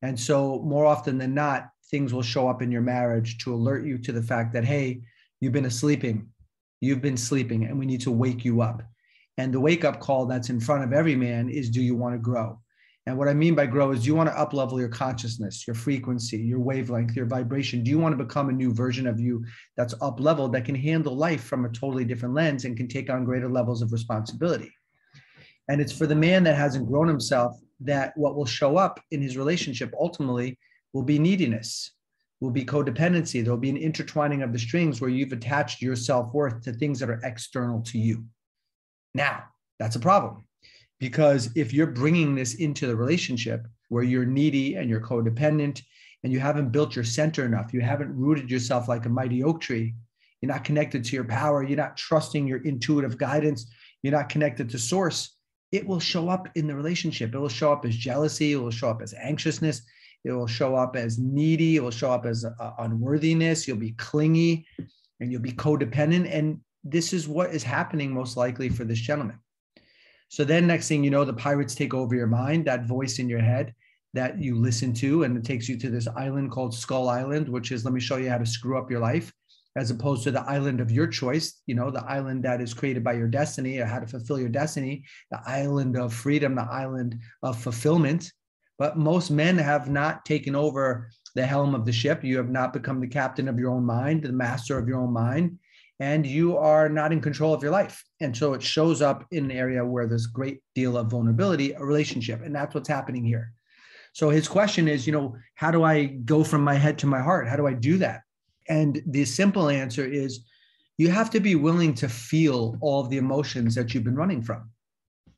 And 0.03 0.19
so 0.19 0.63
more 0.63 0.87
often 0.87 1.19
than 1.19 1.35
not 1.35 1.69
things 1.91 2.15
will 2.15 2.23
show 2.23 2.49
up 2.49 2.63
in 2.63 2.71
your 2.71 2.83
marriage 2.83 3.39
to 3.39 3.55
alert 3.55 3.85
you 3.85 3.99
to 3.99 4.13
the 4.13 4.23
fact 4.23 4.53
that 4.53 4.65
hey 4.65 5.03
you've 5.41 5.53
been 5.53 5.69
sleeping 5.71 6.29
you've 6.81 7.03
been 7.03 7.17
sleeping 7.17 7.65
and 7.65 7.79
we 7.79 7.87
need 7.87 8.01
to 8.03 8.11
wake 8.11 8.45
you 8.45 8.63
up. 8.63 8.83
And 9.39 9.53
the 9.55 9.61
wake 9.61 9.85
up 9.85 10.01
call 10.01 10.27
that's 10.27 10.51
in 10.51 10.61
front 10.61 10.85
of 10.85 10.93
every 10.93 11.17
man 11.17 11.49
is 11.49 11.71
do 11.71 11.81
you 11.81 11.95
want 11.95 12.15
to 12.15 12.19
grow? 12.19 12.59
And 13.07 13.17
what 13.17 13.29
I 13.29 13.35
mean 13.35 13.55
by 13.55 13.67
grow 13.67 13.93
is 13.93 14.07
you 14.07 14.15
want 14.15 14.29
to 14.29 14.39
up 14.39 14.53
level 14.53 14.79
your 14.79 14.89
consciousness, 14.89 15.67
your 15.67 15.75
frequency, 15.75 16.37
your 16.37 16.61
wavelength, 16.61 17.17
your 17.17 17.27
vibration? 17.27 17.83
Do 17.83 17.91
you 17.91 17.99
want 17.99 18.17
to 18.17 18.25
become 18.25 18.51
a 18.51 18.53
new 18.53 18.75
version 18.75 19.07
of 19.07 19.19
you 19.19 19.45
that's 19.77 19.95
up 20.03 20.21
that 20.49 20.65
can 20.65 20.75
handle 20.75 21.17
life 21.17 21.45
from 21.45 21.65
a 21.65 21.71
totally 21.71 22.05
different 22.05 22.35
lens 22.35 22.65
and 22.65 22.77
can 22.77 22.89
take 22.89 23.09
on 23.09 23.25
greater 23.25 23.49
levels 23.49 23.81
of 23.81 23.93
responsibility? 23.93 24.71
And 25.69 25.81
it's 25.81 25.97
for 25.97 26.07
the 26.07 26.15
man 26.15 26.45
that 26.45 26.57
hasn't 26.57 26.89
grown 26.89 27.09
himself 27.09 27.57
that 27.81 28.13
what 28.17 28.37
will 28.37 28.47
show 28.47 28.77
up 28.77 29.01
in 29.11 29.23
his 29.23 29.37
relationship 29.37 29.95
ultimately 29.99 30.59
will 30.93 31.03
be 31.03 31.19
neediness, 31.19 31.93
will 32.41 32.51
be 32.51 32.65
codependency. 32.65 33.43
There'll 33.43 33.57
be 33.57 33.71
an 33.71 33.77
intertwining 33.77 34.43
of 34.43 34.53
the 34.53 34.59
strings 34.59 35.01
where 35.01 35.11
you've 35.11 35.33
attached 35.33 35.81
your 35.81 35.97
self 35.97 36.35
worth 36.35 36.63
to 36.63 36.73
things 36.73 36.99
that 37.01 37.09
are 37.09 37.21
external 37.25 37.81
to 37.83 37.99
you. 37.99 38.25
Now, 39.15 39.45
that's 39.79 39.97
a 39.97 40.01
problem 40.01 40.45
because 41.01 41.51
if 41.57 41.73
you're 41.73 41.87
bringing 41.87 42.35
this 42.35 42.55
into 42.55 42.87
the 42.87 42.95
relationship 42.95 43.67
where 43.89 44.05
you're 44.05 44.27
needy 44.27 44.77
and 44.77 44.89
you're 44.89 45.01
codependent 45.01 45.83
and 46.23 46.33
you 46.33 46.39
haven't 46.39 46.71
built 46.71 46.95
your 46.95 47.05
center 47.05 47.45
enough, 47.47 47.73
you 47.73 47.81
haven't 47.81 48.15
rooted 48.15 48.51
yourself 48.51 48.87
like 48.87 49.07
a 49.07 49.09
mighty 49.09 49.43
oak 49.43 49.61
tree, 49.61 49.95
you're 50.41 50.53
not 50.53 50.63
connected 50.63 51.03
to 51.05 51.17
your 51.17 51.25
power, 51.25 51.63
you're 51.63 51.77
not 51.77 51.97
trusting 51.97 52.47
your 52.47 52.63
intuitive 52.65 53.19
guidance, 53.19 53.67
you're 54.03 54.13
not 54.13 54.29
connected 54.29 54.69
to 54.71 54.79
source, 54.79 55.37
it 55.73 55.87
will 55.87 56.01
show 56.01 56.29
up 56.29 56.49
in 56.55 56.67
the 56.67 56.75
relationship. 56.75 57.35
It 57.35 57.39
will 57.39 57.49
show 57.49 57.73
up 57.73 57.85
as 57.85 57.97
jealousy, 57.97 58.53
it 58.53 58.57
will 58.57 58.71
show 58.71 58.91
up 58.91 59.03
as 59.03 59.15
anxiousness, 59.15 59.83
it 60.25 60.33
will 60.33 60.47
show 60.47 60.75
up 60.75 60.97
as 60.97 61.19
needy, 61.19 61.77
it 61.77 61.83
will 61.83 61.91
show 61.91 62.11
up 62.11 62.27
as 62.27 62.45
uh, 62.45 62.71
unworthiness, 62.79 63.67
you'll 63.67 63.77
be 63.79 63.93
clingy 63.93 64.67
and 65.21 65.33
you'll 65.33 65.41
be 65.41 65.53
codependent. 65.53 66.29
And 66.31 66.61
this 66.85 67.13
is 67.13 67.29
what 67.29 67.55
is 67.55 67.63
happening 67.63 68.13
most 68.13 68.37
likely 68.37 68.69
for 68.69 68.85
this 68.85 68.99
gentleman. 68.99 69.39
So 70.31 70.45
then 70.45 70.69
next 70.69 70.87
thing 70.87 71.03
you 71.03 71.11
know, 71.11 71.25
the 71.25 71.33
pirates 71.33 71.75
take 71.75 71.93
over 71.93 72.15
your 72.15 72.29
mind, 72.29 72.65
that 72.65 72.87
voice 72.87 73.19
in 73.19 73.29
your 73.29 73.41
head 73.41 73.75
that 74.15 74.41
you 74.41 74.57
listen 74.57 74.93
to, 74.95 75.25
and 75.25 75.37
it 75.37 75.45
takes 75.45 75.69
you 75.69 75.77
to 75.79 75.91
this 75.91 76.07
island 76.07 76.53
called 76.53 76.73
Skull 76.73 77.09
Island, 77.09 77.49
which 77.49 77.73
is 77.73 77.85
let 77.85 77.93
me 77.93 78.01
show 78.01 78.17
you 78.17 78.31
how 78.31 78.39
to 78.39 78.47
screw 78.47 78.79
up 78.79 78.93
your 78.93 79.01
life, 79.01 79.33
as 79.75 79.91
opposed 79.91 80.23
to 80.23 80.31
the 80.31 80.43
island 80.43 80.81
of 80.81 80.93
your 80.93 81.09
choice, 81.09 81.61
you 81.67 81.75
know, 81.75 81.91
the 81.91 82.05
island 82.05 82.45
that 82.45 82.61
is 82.61 82.73
created 82.73 83.03
by 83.03 83.15
your 83.15 83.27
destiny 83.27 83.79
or 83.79 83.87
how 83.87 83.99
to 83.99 84.07
fulfill 84.07 84.39
your 84.39 84.49
destiny, 84.49 85.05
the 85.33 85.41
island 85.47 85.97
of 85.97 86.15
freedom, 86.15 86.55
the 86.55 86.63
island 86.63 87.19
of 87.43 87.61
fulfillment. 87.61 88.33
But 88.79 88.97
most 88.97 89.33
men 89.33 89.59
have 89.59 89.91
not 89.91 90.25
taken 90.25 90.55
over 90.55 91.11
the 91.35 91.45
helm 91.45 91.75
of 91.75 91.85
the 91.85 91.93
ship. 91.93 92.23
You 92.23 92.37
have 92.37 92.51
not 92.51 92.73
become 92.73 93.01
the 93.01 93.09
captain 93.09 93.49
of 93.49 93.59
your 93.59 93.71
own 93.71 93.85
mind, 93.85 94.23
the 94.23 94.33
master 94.33 94.79
of 94.79 94.87
your 94.87 95.01
own 95.01 95.13
mind 95.13 95.59
and 96.01 96.27
you 96.27 96.57
are 96.57 96.89
not 96.89 97.13
in 97.13 97.21
control 97.21 97.53
of 97.53 97.63
your 97.63 97.71
life. 97.71 98.03
And 98.21 98.35
so 98.35 98.55
it 98.55 98.63
shows 98.63 99.03
up 99.03 99.27
in 99.31 99.45
an 99.45 99.51
area 99.51 99.85
where 99.85 100.07
there's 100.07 100.27
a 100.27 100.33
great 100.33 100.61
deal 100.75 100.97
of 100.97 101.11
vulnerability, 101.11 101.73
a 101.73 101.85
relationship. 101.85 102.41
And 102.43 102.55
that's 102.55 102.75
what's 102.75 102.89
happening 102.89 103.23
here. 103.23 103.53
So 104.15 104.31
his 104.31 104.49
question 104.49 104.89
is, 104.89 105.07
you 105.07 105.13
know, 105.13 105.37
how 105.55 105.71
do 105.71 105.85
I 105.85 106.07
go 106.07 106.43
from 106.43 106.65
my 106.65 106.75
head 106.75 106.99
to 106.99 107.07
my 107.07 107.21
heart? 107.21 107.49
How 107.49 107.57
do 107.57 107.67
I 107.67 107.75
do 107.75 107.99
that? 107.99 108.23
And 108.69 109.03
the 109.07 109.27
simple 109.27 109.69
answer 109.69 110.05
is 110.05 110.41
you 110.97 111.11
have 111.11 111.31
to 111.31 111.41
be 111.41 111.55
willing 111.55 111.95
to 111.95 112.09
feel 112.09 112.77
all 112.81 113.01
of 113.01 113.11
the 113.11 113.19
emotions 113.19 113.75
that 113.75 113.93
you've 113.93 114.05
been 114.05 114.17
running 114.17 114.43
from. 114.43 114.71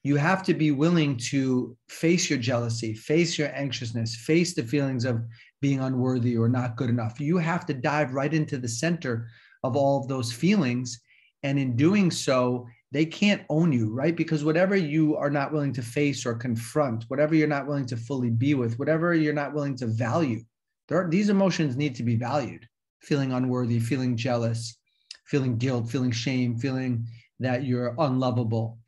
You 0.05 0.17
have 0.17 0.43
to 0.45 0.55
be 0.55 0.71
willing 0.71 1.17
to 1.29 1.77
face 1.89 2.31
your 2.31 2.39
jealousy, 2.39 2.95
face 2.95 3.37
your 3.37 3.53
anxiousness, 3.55 4.17
face 4.17 4.55
the 4.55 4.65
feelings 4.65 5.05
of 5.05 5.23
being 5.61 5.81
unworthy 5.81 6.37
or 6.37 6.49
not 6.49 6.77
good 6.77 6.91
enough. 6.91 7.21
You 7.21 7.39
have 7.39 7.67
to 7.67 7.75
dive 7.75 8.15
right 8.15 8.33
into 8.33 8.59
the 8.59 8.69
center 8.69 9.29
of 9.63 9.77
all 9.77 10.01
of 10.01 10.09
those 10.09 10.33
feelings. 10.33 11.01
And 11.43 11.59
in 11.59 11.77
doing 11.77 12.11
so, 12.11 12.67
they 12.93 13.07
can't 13.07 13.43
own 13.49 13.73
you, 13.73 13.93
right? 13.93 14.15
Because 14.15 14.45
whatever 14.45 14.77
you 14.77 15.17
are 15.17 15.31
not 15.31 15.53
willing 15.53 15.73
to 15.73 15.83
face 15.83 16.27
or 16.27 16.35
confront, 16.35 17.05
whatever 17.05 17.35
you're 17.35 17.49
not 17.49 17.67
willing 17.67 17.87
to 17.87 17.97
fully 17.97 18.31
be 18.31 18.55
with, 18.55 18.79
whatever 18.79 19.15
you're 19.15 19.33
not 19.33 19.55
willing 19.55 19.77
to 19.77 19.87
value, 19.87 20.43
are, 20.91 21.09
these 21.09 21.31
emotions 21.31 21.77
need 21.77 21.95
to 21.95 22.03
be 22.03 22.17
valued. 22.17 22.69
Feeling 23.01 23.33
unworthy, 23.33 23.81
feeling 23.81 24.17
jealous, 24.17 24.77
feeling 25.25 25.57
guilt, 25.57 25.91
feeling 25.91 26.11
shame, 26.11 26.59
feeling 26.59 27.07
that 27.41 27.65
you're 27.65 27.95
unlovable. 27.99 28.79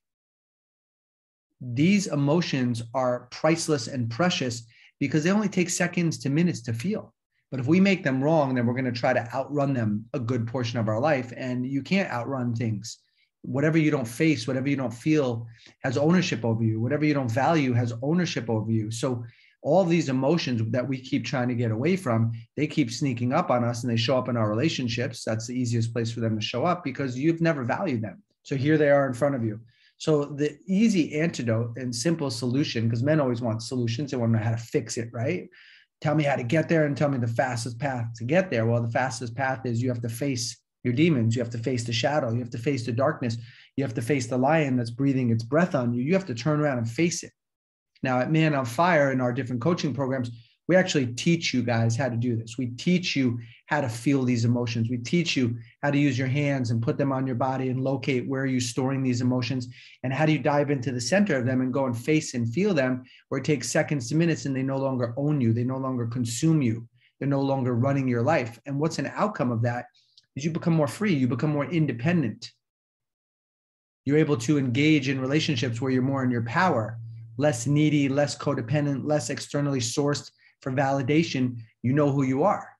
These 1.60 2.06
emotions 2.08 2.82
are 2.92 3.26
priceless 3.30 3.88
and 3.88 4.10
precious 4.10 4.66
because 5.00 5.24
they 5.24 5.30
only 5.30 5.48
take 5.48 5.70
seconds 5.70 6.18
to 6.18 6.30
minutes 6.30 6.60
to 6.62 6.74
feel. 6.74 7.13
But 7.54 7.60
if 7.60 7.68
we 7.68 7.78
make 7.78 8.02
them 8.02 8.20
wrong, 8.20 8.52
then 8.52 8.66
we're 8.66 8.74
going 8.74 8.92
to 8.92 9.00
try 9.00 9.12
to 9.12 9.32
outrun 9.32 9.74
them 9.74 10.06
a 10.12 10.18
good 10.18 10.44
portion 10.44 10.80
of 10.80 10.88
our 10.88 10.98
life. 10.98 11.32
And 11.36 11.64
you 11.64 11.84
can't 11.84 12.10
outrun 12.10 12.52
things. 12.52 12.98
Whatever 13.42 13.78
you 13.78 13.92
don't 13.92 14.08
face, 14.08 14.48
whatever 14.48 14.68
you 14.68 14.74
don't 14.74 14.92
feel 14.92 15.46
has 15.84 15.96
ownership 15.96 16.44
over 16.44 16.64
you. 16.64 16.80
Whatever 16.80 17.04
you 17.04 17.14
don't 17.14 17.30
value 17.30 17.72
has 17.72 17.92
ownership 18.02 18.50
over 18.50 18.72
you. 18.72 18.90
So 18.90 19.24
all 19.62 19.84
these 19.84 20.08
emotions 20.08 20.68
that 20.72 20.88
we 20.88 20.98
keep 20.98 21.24
trying 21.24 21.46
to 21.46 21.54
get 21.54 21.70
away 21.70 21.94
from, 21.94 22.32
they 22.56 22.66
keep 22.66 22.90
sneaking 22.90 23.32
up 23.32 23.52
on 23.52 23.62
us 23.62 23.84
and 23.84 23.92
they 23.92 23.96
show 23.96 24.18
up 24.18 24.28
in 24.28 24.36
our 24.36 24.50
relationships. 24.50 25.22
That's 25.22 25.46
the 25.46 25.54
easiest 25.54 25.92
place 25.92 26.10
for 26.10 26.18
them 26.18 26.36
to 26.36 26.44
show 26.44 26.64
up 26.64 26.82
because 26.82 27.16
you've 27.16 27.40
never 27.40 27.62
valued 27.62 28.02
them. 28.02 28.20
So 28.42 28.56
here 28.56 28.76
they 28.76 28.90
are 28.90 29.06
in 29.06 29.14
front 29.14 29.36
of 29.36 29.44
you. 29.44 29.60
So 29.98 30.24
the 30.24 30.58
easy 30.66 31.20
antidote 31.20 31.76
and 31.76 31.94
simple 31.94 32.32
solution, 32.32 32.88
because 32.88 33.04
men 33.04 33.20
always 33.20 33.40
want 33.40 33.62
solutions, 33.62 34.10
they 34.10 34.16
want 34.16 34.32
to 34.32 34.38
know 34.40 34.44
how 34.44 34.50
to 34.50 34.56
fix 34.56 34.96
it, 34.96 35.08
right? 35.12 35.48
Tell 36.04 36.14
me 36.14 36.22
how 36.22 36.36
to 36.36 36.42
get 36.42 36.68
there 36.68 36.84
and 36.84 36.94
tell 36.94 37.08
me 37.08 37.16
the 37.16 37.26
fastest 37.26 37.78
path 37.78 38.04
to 38.14 38.24
get 38.24 38.50
there. 38.50 38.66
Well, 38.66 38.82
the 38.82 38.90
fastest 38.90 39.34
path 39.34 39.64
is 39.64 39.82
you 39.82 39.88
have 39.88 40.02
to 40.02 40.08
face 40.10 40.54
your 40.82 40.92
demons. 40.92 41.34
You 41.34 41.40
have 41.40 41.52
to 41.52 41.58
face 41.58 41.82
the 41.82 41.94
shadow. 41.94 42.30
You 42.30 42.40
have 42.40 42.50
to 42.50 42.58
face 42.58 42.84
the 42.84 42.92
darkness. 42.92 43.38
You 43.78 43.84
have 43.84 43.94
to 43.94 44.02
face 44.02 44.26
the 44.26 44.36
lion 44.36 44.76
that's 44.76 44.90
breathing 44.90 45.30
its 45.30 45.42
breath 45.42 45.74
on 45.74 45.94
you. 45.94 46.02
You 46.02 46.12
have 46.12 46.26
to 46.26 46.34
turn 46.34 46.60
around 46.60 46.76
and 46.76 46.86
face 46.86 47.22
it. 47.22 47.32
Now, 48.02 48.20
at 48.20 48.30
Man 48.30 48.54
on 48.54 48.66
Fire 48.66 49.12
in 49.12 49.22
our 49.22 49.32
different 49.32 49.62
coaching 49.62 49.94
programs, 49.94 50.30
we 50.66 50.76
actually 50.76 51.06
teach 51.06 51.52
you 51.52 51.62
guys 51.62 51.96
how 51.96 52.08
to 52.08 52.16
do 52.16 52.36
this. 52.36 52.56
We 52.56 52.68
teach 52.68 53.14
you 53.14 53.38
how 53.66 53.80
to 53.80 53.88
feel 53.88 54.22
these 54.22 54.44
emotions. 54.44 54.88
We 54.88 54.98
teach 54.98 55.36
you 55.36 55.58
how 55.82 55.90
to 55.90 55.98
use 55.98 56.18
your 56.18 56.28
hands 56.28 56.70
and 56.70 56.82
put 56.82 56.96
them 56.96 57.12
on 57.12 57.26
your 57.26 57.36
body 57.36 57.68
and 57.68 57.82
locate 57.82 58.26
where 58.26 58.46
you're 58.46 58.60
storing 58.60 59.02
these 59.02 59.20
emotions 59.20 59.68
and 60.02 60.12
how 60.12 60.24
do 60.24 60.32
you 60.32 60.38
dive 60.38 60.70
into 60.70 60.90
the 60.90 61.00
center 61.00 61.36
of 61.36 61.44
them 61.44 61.60
and 61.60 61.72
go 61.72 61.86
and 61.86 61.96
face 61.96 62.34
and 62.34 62.52
feel 62.52 62.72
them 62.72 63.04
where 63.28 63.40
it 63.40 63.44
takes 63.44 63.70
seconds 63.70 64.08
to 64.08 64.14
minutes 64.14 64.46
and 64.46 64.56
they 64.56 64.62
no 64.62 64.78
longer 64.78 65.14
own 65.16 65.40
you. 65.40 65.52
They 65.52 65.64
no 65.64 65.78
longer 65.78 66.06
consume 66.06 66.62
you. 66.62 66.88
They're 67.18 67.28
no 67.28 67.42
longer 67.42 67.74
running 67.74 68.08
your 68.08 68.22
life. 68.22 68.58
And 68.66 68.78
what's 68.78 68.98
an 68.98 69.10
outcome 69.14 69.52
of 69.52 69.62
that 69.62 69.86
is 70.34 70.44
you 70.44 70.50
become 70.50 70.74
more 70.74 70.88
free. 70.88 71.14
You 71.14 71.28
become 71.28 71.50
more 71.50 71.66
independent. 71.66 72.52
You're 74.06 74.18
able 74.18 74.36
to 74.38 74.58
engage 74.58 75.08
in 75.08 75.20
relationships 75.20 75.80
where 75.80 75.90
you're 75.90 76.02
more 76.02 76.24
in 76.24 76.30
your 76.30 76.44
power, 76.44 76.98
less 77.36 77.66
needy, 77.66 78.08
less 78.08 78.36
codependent, 78.36 79.06
less 79.06 79.30
externally 79.30 79.80
sourced 79.80 80.30
for 80.64 80.72
validation, 80.72 81.58
you 81.82 81.92
know 81.92 82.10
who 82.10 82.24
you 82.24 82.42
are. 82.42 82.70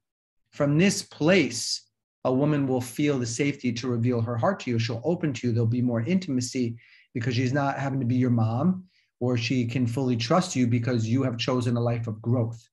From 0.50 0.78
this 0.78 1.02
place, 1.02 1.82
a 2.24 2.32
woman 2.32 2.66
will 2.66 2.80
feel 2.80 3.18
the 3.18 3.26
safety 3.26 3.72
to 3.74 3.88
reveal 3.88 4.20
her 4.22 4.36
heart 4.36 4.60
to 4.60 4.70
you. 4.70 4.78
She'll 4.78 5.02
open 5.04 5.34
to 5.34 5.46
you. 5.46 5.52
There'll 5.52 5.66
be 5.66 5.82
more 5.82 6.00
intimacy 6.00 6.78
because 7.12 7.34
she's 7.34 7.52
not 7.52 7.78
having 7.78 8.00
to 8.00 8.06
be 8.06 8.16
your 8.16 8.30
mom, 8.30 8.84
or 9.20 9.36
she 9.36 9.66
can 9.66 9.86
fully 9.86 10.16
trust 10.16 10.56
you 10.56 10.66
because 10.66 11.06
you 11.06 11.22
have 11.22 11.36
chosen 11.36 11.76
a 11.76 11.80
life 11.80 12.06
of 12.06 12.22
growth. 12.22 12.66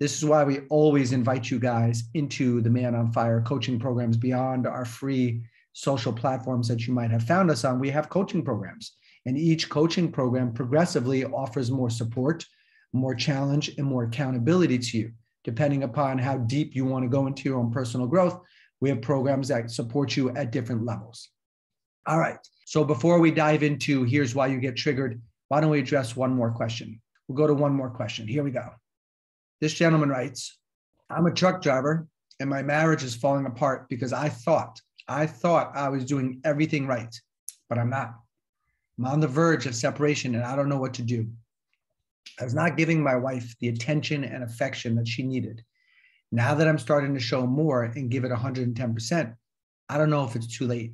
This 0.00 0.16
is 0.16 0.24
why 0.24 0.44
we 0.44 0.60
always 0.70 1.12
invite 1.12 1.50
you 1.50 1.58
guys 1.58 2.04
into 2.14 2.62
the 2.62 2.70
Man 2.70 2.94
on 2.94 3.12
Fire 3.12 3.42
coaching 3.42 3.78
programs 3.78 4.16
beyond 4.16 4.66
our 4.66 4.84
free 4.84 5.42
social 5.74 6.12
platforms 6.12 6.66
that 6.68 6.86
you 6.86 6.94
might 6.94 7.10
have 7.10 7.24
found 7.24 7.50
us 7.50 7.64
on. 7.64 7.78
We 7.78 7.90
have 7.90 8.08
coaching 8.08 8.42
programs 8.42 8.92
And 9.26 9.36
each 9.36 9.68
coaching 9.68 10.10
program 10.12 10.52
progressively 10.52 11.24
offers 11.24 11.70
more 11.70 11.90
support, 11.90 12.46
more 12.96 13.14
challenge, 13.14 13.70
and 13.78 13.86
more 13.86 14.04
accountability 14.04 14.78
to 14.78 14.98
you, 14.98 15.12
depending 15.44 15.82
upon 15.82 16.18
how 16.18 16.38
deep 16.38 16.74
you 16.74 16.84
want 16.84 17.04
to 17.04 17.08
go 17.08 17.26
into 17.26 17.48
your 17.48 17.58
own 17.58 17.70
personal 17.70 18.06
growth. 18.06 18.40
We 18.80 18.88
have 18.90 19.00
programs 19.00 19.48
that 19.48 19.70
support 19.70 20.16
you 20.16 20.30
at 20.30 20.52
different 20.52 20.84
levels. 20.84 21.28
All 22.06 22.18
right. 22.18 22.38
So 22.66 22.84
before 22.84 23.18
we 23.18 23.30
dive 23.30 23.62
into 23.62 24.04
here's 24.04 24.34
why 24.34 24.48
you 24.48 24.60
get 24.60 24.76
triggered, 24.76 25.20
why 25.48 25.60
don't 25.60 25.70
we 25.70 25.78
address 25.78 26.16
one 26.16 26.34
more 26.34 26.50
question? 26.50 27.00
We'll 27.26 27.36
go 27.36 27.46
to 27.46 27.54
one 27.54 27.72
more 27.72 27.90
question. 27.90 28.28
Here 28.28 28.44
we 28.44 28.50
go. 28.50 28.68
This 29.60 29.72
gentleman 29.72 30.08
writes 30.08 30.58
I'm 31.08 31.26
a 31.26 31.32
truck 31.32 31.62
driver 31.62 32.06
and 32.40 32.50
my 32.50 32.62
marriage 32.62 33.02
is 33.02 33.14
falling 33.14 33.46
apart 33.46 33.88
because 33.88 34.12
I 34.12 34.28
thought, 34.28 34.80
I 35.08 35.26
thought 35.26 35.76
I 35.76 35.88
was 35.88 36.04
doing 36.04 36.40
everything 36.44 36.86
right, 36.86 37.14
but 37.68 37.78
I'm 37.78 37.90
not. 37.90 38.14
I'm 38.98 39.06
on 39.06 39.20
the 39.20 39.28
verge 39.28 39.66
of 39.66 39.74
separation 39.74 40.34
and 40.34 40.44
I 40.44 40.56
don't 40.56 40.68
know 40.68 40.78
what 40.80 40.94
to 40.94 41.02
do. 41.02 41.28
I 42.40 42.44
was 42.44 42.54
not 42.54 42.76
giving 42.76 43.02
my 43.02 43.16
wife 43.16 43.54
the 43.60 43.68
attention 43.68 44.24
and 44.24 44.44
affection 44.44 44.94
that 44.96 45.08
she 45.08 45.22
needed. 45.22 45.62
Now 46.32 46.54
that 46.54 46.68
I'm 46.68 46.78
starting 46.78 47.14
to 47.14 47.20
show 47.20 47.46
more 47.46 47.84
and 47.84 48.10
give 48.10 48.24
it 48.24 48.32
110%, 48.32 49.34
I 49.88 49.98
don't 49.98 50.10
know 50.10 50.24
if 50.24 50.36
it's 50.36 50.58
too 50.58 50.66
late. 50.66 50.92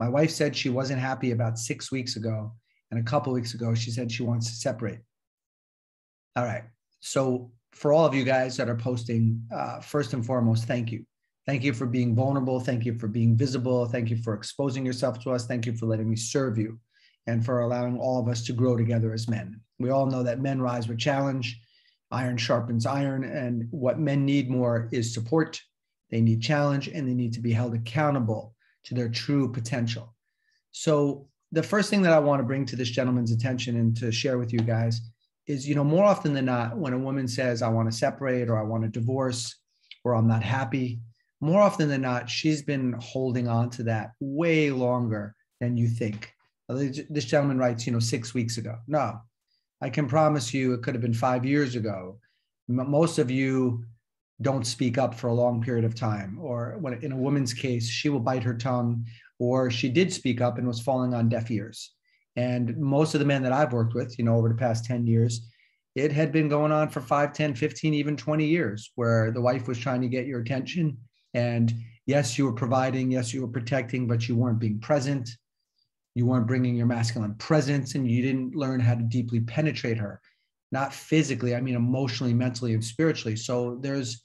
My 0.00 0.08
wife 0.08 0.30
said 0.30 0.56
she 0.56 0.70
wasn't 0.70 1.00
happy 1.00 1.30
about 1.30 1.58
six 1.58 1.92
weeks 1.92 2.16
ago. 2.16 2.52
And 2.90 3.00
a 3.00 3.02
couple 3.02 3.32
weeks 3.32 3.54
ago, 3.54 3.74
she 3.74 3.90
said 3.90 4.10
she 4.10 4.22
wants 4.22 4.48
to 4.50 4.56
separate. 4.56 5.00
All 6.36 6.44
right. 6.44 6.64
So, 7.00 7.50
for 7.72 7.92
all 7.92 8.06
of 8.06 8.14
you 8.14 8.22
guys 8.22 8.56
that 8.56 8.68
are 8.68 8.76
posting, 8.76 9.42
uh, 9.52 9.80
first 9.80 10.12
and 10.12 10.24
foremost, 10.24 10.66
thank 10.66 10.92
you. 10.92 11.04
Thank 11.46 11.64
you 11.64 11.72
for 11.72 11.86
being 11.86 12.14
vulnerable. 12.14 12.60
Thank 12.60 12.84
you 12.84 12.96
for 12.98 13.08
being 13.08 13.36
visible. 13.36 13.86
Thank 13.86 14.10
you 14.10 14.16
for 14.16 14.34
exposing 14.34 14.86
yourself 14.86 15.18
to 15.20 15.30
us. 15.30 15.46
Thank 15.46 15.66
you 15.66 15.76
for 15.76 15.86
letting 15.86 16.08
me 16.08 16.16
serve 16.16 16.56
you 16.56 16.78
and 17.26 17.44
for 17.44 17.60
allowing 17.60 17.98
all 17.98 18.20
of 18.20 18.28
us 18.28 18.42
to 18.44 18.52
grow 18.52 18.76
together 18.76 19.12
as 19.12 19.28
men. 19.28 19.60
We 19.78 19.90
all 19.90 20.06
know 20.06 20.22
that 20.22 20.40
men 20.40 20.60
rise 20.60 20.88
with 20.88 20.98
challenge, 20.98 21.60
iron 22.10 22.36
sharpens 22.36 22.86
iron, 22.86 23.24
and 23.24 23.66
what 23.70 23.98
men 23.98 24.24
need 24.24 24.50
more 24.50 24.88
is 24.92 25.12
support. 25.12 25.60
They 26.10 26.20
need 26.20 26.42
challenge 26.42 26.88
and 26.88 27.08
they 27.08 27.14
need 27.14 27.32
to 27.34 27.40
be 27.40 27.52
held 27.52 27.74
accountable 27.74 28.54
to 28.84 28.94
their 28.94 29.08
true 29.08 29.50
potential. 29.50 30.14
So, 30.72 31.28
the 31.52 31.62
first 31.62 31.88
thing 31.88 32.02
that 32.02 32.12
I 32.12 32.18
want 32.18 32.40
to 32.40 32.44
bring 32.44 32.66
to 32.66 32.76
this 32.76 32.90
gentleman's 32.90 33.30
attention 33.30 33.76
and 33.76 33.96
to 33.98 34.10
share 34.10 34.38
with 34.38 34.52
you 34.52 34.58
guys 34.58 35.00
is, 35.46 35.68
you 35.68 35.76
know, 35.76 35.84
more 35.84 36.04
often 36.04 36.34
than 36.34 36.46
not, 36.46 36.76
when 36.76 36.92
a 36.92 36.98
woman 36.98 37.28
says, 37.28 37.62
I 37.62 37.68
want 37.68 37.90
to 37.90 37.96
separate 37.96 38.48
or 38.48 38.58
I 38.58 38.62
want 38.62 38.82
to 38.82 38.88
divorce 38.88 39.54
or 40.02 40.16
I'm 40.16 40.26
not 40.26 40.42
happy, 40.42 41.00
more 41.40 41.60
often 41.60 41.88
than 41.88 42.00
not, 42.00 42.28
she's 42.28 42.62
been 42.62 42.94
holding 42.98 43.46
on 43.46 43.70
to 43.70 43.84
that 43.84 44.12
way 44.18 44.70
longer 44.70 45.36
than 45.60 45.76
you 45.76 45.86
think. 45.86 46.33
This 46.68 47.24
gentleman 47.24 47.58
writes, 47.58 47.86
you 47.86 47.92
know, 47.92 48.00
six 48.00 48.32
weeks 48.34 48.56
ago. 48.56 48.76
No, 48.86 49.20
I 49.80 49.90
can 49.90 50.06
promise 50.06 50.54
you 50.54 50.72
it 50.72 50.82
could 50.82 50.94
have 50.94 51.02
been 51.02 51.14
five 51.14 51.44
years 51.44 51.76
ago. 51.76 52.18
Most 52.68 53.18
of 53.18 53.30
you 53.30 53.84
don't 54.40 54.66
speak 54.66 54.98
up 54.98 55.14
for 55.14 55.28
a 55.28 55.34
long 55.34 55.62
period 55.62 55.84
of 55.84 55.94
time. 55.94 56.38
Or 56.40 56.76
when 56.80 56.94
in 57.02 57.12
a 57.12 57.16
woman's 57.16 57.52
case, 57.52 57.88
she 57.88 58.08
will 58.08 58.20
bite 58.20 58.42
her 58.42 58.54
tongue, 58.54 59.06
or 59.38 59.70
she 59.70 59.88
did 59.88 60.12
speak 60.12 60.40
up 60.40 60.58
and 60.58 60.66
was 60.66 60.80
falling 60.80 61.14
on 61.14 61.28
deaf 61.28 61.50
ears. 61.50 61.92
And 62.36 62.76
most 62.76 63.14
of 63.14 63.20
the 63.20 63.26
men 63.26 63.42
that 63.42 63.52
I've 63.52 63.72
worked 63.72 63.94
with, 63.94 64.18
you 64.18 64.24
know, 64.24 64.34
over 64.36 64.48
the 64.48 64.54
past 64.54 64.84
10 64.86 65.06
years, 65.06 65.48
it 65.94 66.10
had 66.10 66.32
been 66.32 66.48
going 66.48 66.72
on 66.72 66.88
for 66.88 67.00
5, 67.00 67.32
10, 67.32 67.54
15, 67.54 67.94
even 67.94 68.16
20 68.16 68.44
years, 68.44 68.90
where 68.96 69.30
the 69.30 69.40
wife 69.40 69.68
was 69.68 69.78
trying 69.78 70.00
to 70.00 70.08
get 70.08 70.26
your 70.26 70.40
attention. 70.40 70.96
And 71.34 71.72
yes, 72.06 72.36
you 72.36 72.46
were 72.46 72.52
providing, 72.52 73.12
yes, 73.12 73.32
you 73.32 73.42
were 73.42 73.48
protecting, 73.48 74.08
but 74.08 74.28
you 74.28 74.34
weren't 74.34 74.58
being 74.58 74.80
present. 74.80 75.30
You 76.14 76.26
weren't 76.26 76.46
bringing 76.46 76.76
your 76.76 76.86
masculine 76.86 77.34
presence, 77.34 77.94
and 77.94 78.08
you 78.08 78.22
didn't 78.22 78.54
learn 78.54 78.80
how 78.80 78.94
to 78.94 79.02
deeply 79.02 79.40
penetrate 79.40 79.98
her, 79.98 80.20
not 80.70 80.94
physically, 80.94 81.54
I 81.54 81.60
mean, 81.60 81.74
emotionally, 81.74 82.34
mentally, 82.34 82.74
and 82.74 82.84
spiritually. 82.84 83.36
So 83.36 83.78
there's 83.80 84.22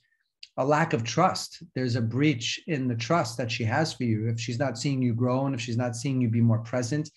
a 0.58 0.66
lack 0.66 0.94
of 0.94 1.04
trust. 1.04 1.64
There's 1.74 1.96
a 1.96 2.02
breach 2.02 2.60
in 2.68 2.88
the 2.88 2.96
trust 2.96 3.38
that 3.38 3.52
she 3.52 3.64
has 3.64 3.94
for 3.94 4.04
you. 4.04 4.28
If 4.28 4.40
she's 4.40 4.60
not 4.60 4.78
seeing 4.78 5.02
you 5.02 5.14
grow 5.14 5.46
and 5.46 5.56
if 5.56 5.62
she's 5.62 5.78
not 5.78 5.96
seeing 5.96 6.22
you 6.22 6.30
be 6.30 6.42
more 6.42 6.60
present, 6.60 7.10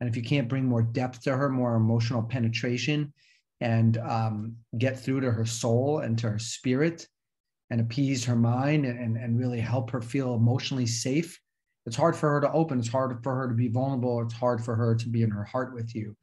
and 0.00 0.08
if 0.08 0.16
you 0.16 0.22
can't 0.22 0.48
bring 0.48 0.64
more 0.64 0.82
depth 0.82 1.22
to 1.22 1.36
her, 1.36 1.48
more 1.48 1.76
emotional 1.76 2.22
penetration, 2.22 3.12
and 3.60 3.98
um, 3.98 4.56
get 4.78 4.98
through 4.98 5.20
to 5.20 5.30
her 5.30 5.44
soul 5.44 6.00
and 6.00 6.18
to 6.18 6.30
her 6.30 6.38
spirit 6.38 7.06
and 7.70 7.80
appease 7.80 8.24
her 8.24 8.36
mind 8.36 8.84
and, 8.84 9.16
and 9.16 9.38
really 9.38 9.60
help 9.60 9.90
her 9.90 10.00
feel 10.00 10.34
emotionally 10.34 10.86
safe, 10.86 11.38
it's 11.86 11.96
hard 11.96 12.14
for 12.16 12.30
her 12.30 12.40
to 12.40 12.52
open. 12.52 12.78
It's 12.78 12.88
hard 12.88 13.22
for 13.22 13.34
her 13.34 13.48
to 13.48 13.54
be 13.54 13.68
vulnerable. 13.68 14.20
It's 14.22 14.34
hard 14.34 14.64
for 14.64 14.74
her 14.74 14.94
to 14.94 15.08
be 15.08 15.22
in 15.22 15.30
her 15.30 15.44
heart 15.44 15.74
with 15.74 15.94
you. 15.94 16.16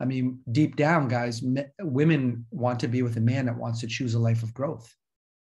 I 0.00 0.06
mean, 0.06 0.40
deep 0.50 0.76
down, 0.76 1.08
guys, 1.08 1.42
women 1.80 2.46
want 2.50 2.80
to 2.80 2.88
be 2.88 3.02
with 3.02 3.16
a 3.16 3.20
man 3.20 3.46
that 3.46 3.58
wants 3.58 3.80
to 3.80 3.86
choose 3.86 4.14
a 4.14 4.18
life 4.18 4.42
of 4.42 4.54
growth. 4.54 4.94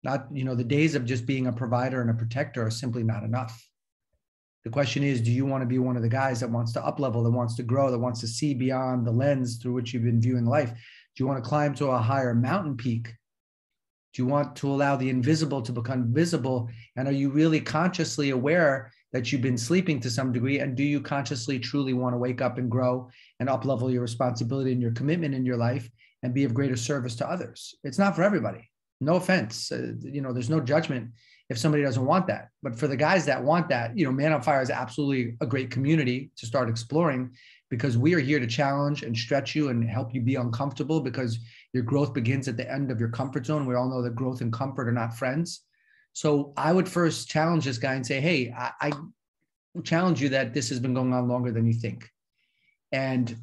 Not, 0.03 0.27
you 0.33 0.45
know, 0.45 0.55
the 0.55 0.65
days 0.65 0.95
of 0.95 1.07
just 1.07 1.25
being 1.25 1.47
a 1.47 1.53
provider 1.53 2.03
and 2.03 2.11
a 2.11 2.15
protector 2.15 2.67
are 2.67 2.71
simply 2.71 3.03
not 3.03 3.23
enough. 3.23 3.67
The 4.65 4.71
question 4.71 5.03
is, 5.03 5.21
do 5.21 5.31
you 5.31 5.47
want 5.47 5.63
to 5.63 5.67
be 5.67 5.79
one 5.79 5.97
of 5.97 6.03
the 6.03 6.09
guys 6.09 6.41
that 6.41 6.51
wants 6.51 6.73
to 6.73 6.85
up 6.85 7.01
level, 7.01 7.23
that 7.23 7.31
wants 7.31 7.55
to 7.57 7.63
grow, 7.63 7.91
that 7.91 7.99
wants 7.99 8.21
to 8.21 8.27
see 8.27 8.53
beyond 8.53 9.07
the 9.07 9.13
lens 9.13 9.57
through 9.57 9.73
which 9.73 9.95
you've 9.95 10.05
been 10.05 10.21
viewing 10.21 10.47
life? 10.47 10.71
Do 10.71 11.23
you 11.23 11.27
want 11.27 11.43
to 11.43 11.49
climb 11.49 11.75
to 11.77 11.87
a 11.89 11.99
higher 11.99 12.35
mountain 12.35 12.77
peak? 12.77 13.09
Do 14.13 14.23
you 14.23 14.27
want 14.27 14.57
to 14.57 14.71
allow 14.71 14.97
the 14.97 15.11
invisible 15.11 15.63
to 15.63 15.73
become 15.73 16.13
visible? 16.13 16.69
And 16.97 17.09
are 17.09 17.13
you 17.13 17.31
really 17.31 17.61
consciously 17.61 18.31
aware 18.31 18.91
that 19.15 19.31
you've 19.31 19.41
been 19.41 19.57
sleeping 19.57 20.01
to 20.01 20.11
some 20.11 20.33
degree? 20.33 20.59
And 20.59 20.77
do 20.77 20.83
you 20.83 21.01
consciously 21.01 21.59
truly 21.59 21.95
want 21.95 22.15
to 22.15 22.19
wake 22.19 22.43
up 22.43 22.59
and 22.59 22.69
grow 22.69 23.09
and 23.39 23.49
uplevel 23.49 23.91
your 23.91 24.03
responsibility 24.03 24.73
and 24.73 24.83
your 24.83 24.91
commitment 24.91 25.35
in 25.35 25.47
your 25.47 25.57
life 25.57 25.89
and 26.25 26.35
be 26.35 26.43
of 26.43 26.53
greater 26.53 26.77
service 26.77 27.15
to 27.17 27.31
others? 27.31 27.77
It's 27.85 27.99
not 27.99 28.17
for 28.17 28.25
everybody. 28.25 28.69
No 29.01 29.15
offense. 29.15 29.71
Uh, 29.71 29.93
you 30.01 30.21
know, 30.21 30.33
there's 30.33 30.51
no 30.51 30.61
judgment 30.61 31.13
if 31.49 31.59
somebody 31.59 31.85
doesn't 31.85 32.05
want 32.05 32.27
that. 32.27 32.49
But 32.61 32.77
for 32.77 32.89
the 32.89 32.97
guys 32.97 33.25
that 33.27 33.43
want 33.43 33.69
that, 33.69 33.97
you 33.97 34.05
know, 34.05 34.11
Man 34.11 34.33
on 34.33 34.43
Fire 34.43 34.63
is 34.63 34.71
absolutely 34.71 35.37
a 35.41 35.47
great 35.47 35.71
community 35.71 36.33
to 36.37 36.47
start 36.47 36.69
exploring 36.69 37.31
because 37.71 37.97
we 37.97 38.15
are 38.15 38.21
here 38.21 38.41
to 38.41 38.47
challenge 38.49 39.05
and 39.05 39.17
stretch 39.17 39.55
you 39.55 39.69
and 39.69 39.89
help 39.89 40.13
you 40.13 40.23
be 40.23 40.35
uncomfortable 40.35 41.01
because 41.01 41.39
your 41.73 41.85
growth 41.85 42.15
begins 42.15 42.49
at 42.49 42.57
the 42.57 42.69
end 42.71 42.91
of 42.91 42.99
your 42.99 43.11
comfort 43.11 43.47
zone. 43.47 43.67
We 43.67 43.77
all 43.77 43.89
know 43.89 44.03
that 44.03 44.17
growth 44.17 44.41
and 44.41 44.53
comfort 44.53 44.89
are 44.89 44.93
not 44.93 45.17
friends. 45.17 45.61
So 46.15 46.53
I 46.57 46.73
would 46.73 46.89
first 46.89 47.29
challenge 47.29 47.65
this 47.65 47.77
guy 47.77 47.95
and 47.95 48.07
say, 48.07 48.21
hey, 48.21 48.55
I, 48.57 48.71
I 48.81 48.93
challenge 49.83 50.23
you 50.23 50.29
that 50.31 50.55
this 50.55 50.69
has 50.69 50.79
been 50.79 50.95
going 50.95 51.13
on 51.13 51.29
longer 51.29 51.51
than 51.51 51.67
you 51.67 51.75
think. 51.75 52.09
And 52.93 53.37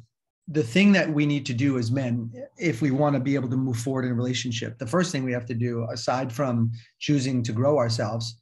the 0.48 0.62
thing 0.62 0.92
that 0.92 1.08
we 1.08 1.26
need 1.26 1.44
to 1.46 1.54
do 1.54 1.78
as 1.78 1.90
men, 1.90 2.32
if 2.58 2.80
we 2.80 2.90
want 2.90 3.14
to 3.14 3.20
be 3.20 3.34
able 3.34 3.50
to 3.50 3.56
move 3.56 3.76
forward 3.76 4.06
in 4.06 4.12
a 4.12 4.14
relationship, 4.14 4.78
the 4.78 4.86
first 4.86 5.12
thing 5.12 5.22
we 5.22 5.32
have 5.32 5.46
to 5.46 5.54
do, 5.54 5.86
aside 5.90 6.32
from 6.32 6.72
choosing 6.98 7.42
to 7.42 7.52
grow 7.52 7.76
ourselves, 7.78 8.40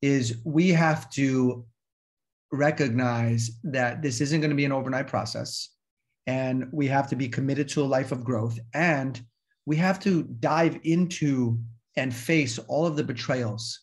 is 0.00 0.38
we 0.44 0.68
have 0.70 1.10
to 1.10 1.66
recognize 2.52 3.50
that 3.64 4.00
this 4.00 4.20
isn't 4.20 4.40
going 4.40 4.50
to 4.50 4.56
be 4.56 4.64
an 4.64 4.72
overnight 4.72 5.08
process. 5.08 5.70
And 6.28 6.68
we 6.72 6.86
have 6.86 7.08
to 7.08 7.16
be 7.16 7.28
committed 7.28 7.68
to 7.70 7.82
a 7.82 7.84
life 7.84 8.12
of 8.12 8.24
growth. 8.24 8.58
And 8.74 9.20
we 9.66 9.76
have 9.76 9.98
to 10.00 10.22
dive 10.22 10.78
into 10.84 11.58
and 11.96 12.14
face 12.14 12.58
all 12.68 12.86
of 12.86 12.96
the 12.96 13.04
betrayals 13.04 13.80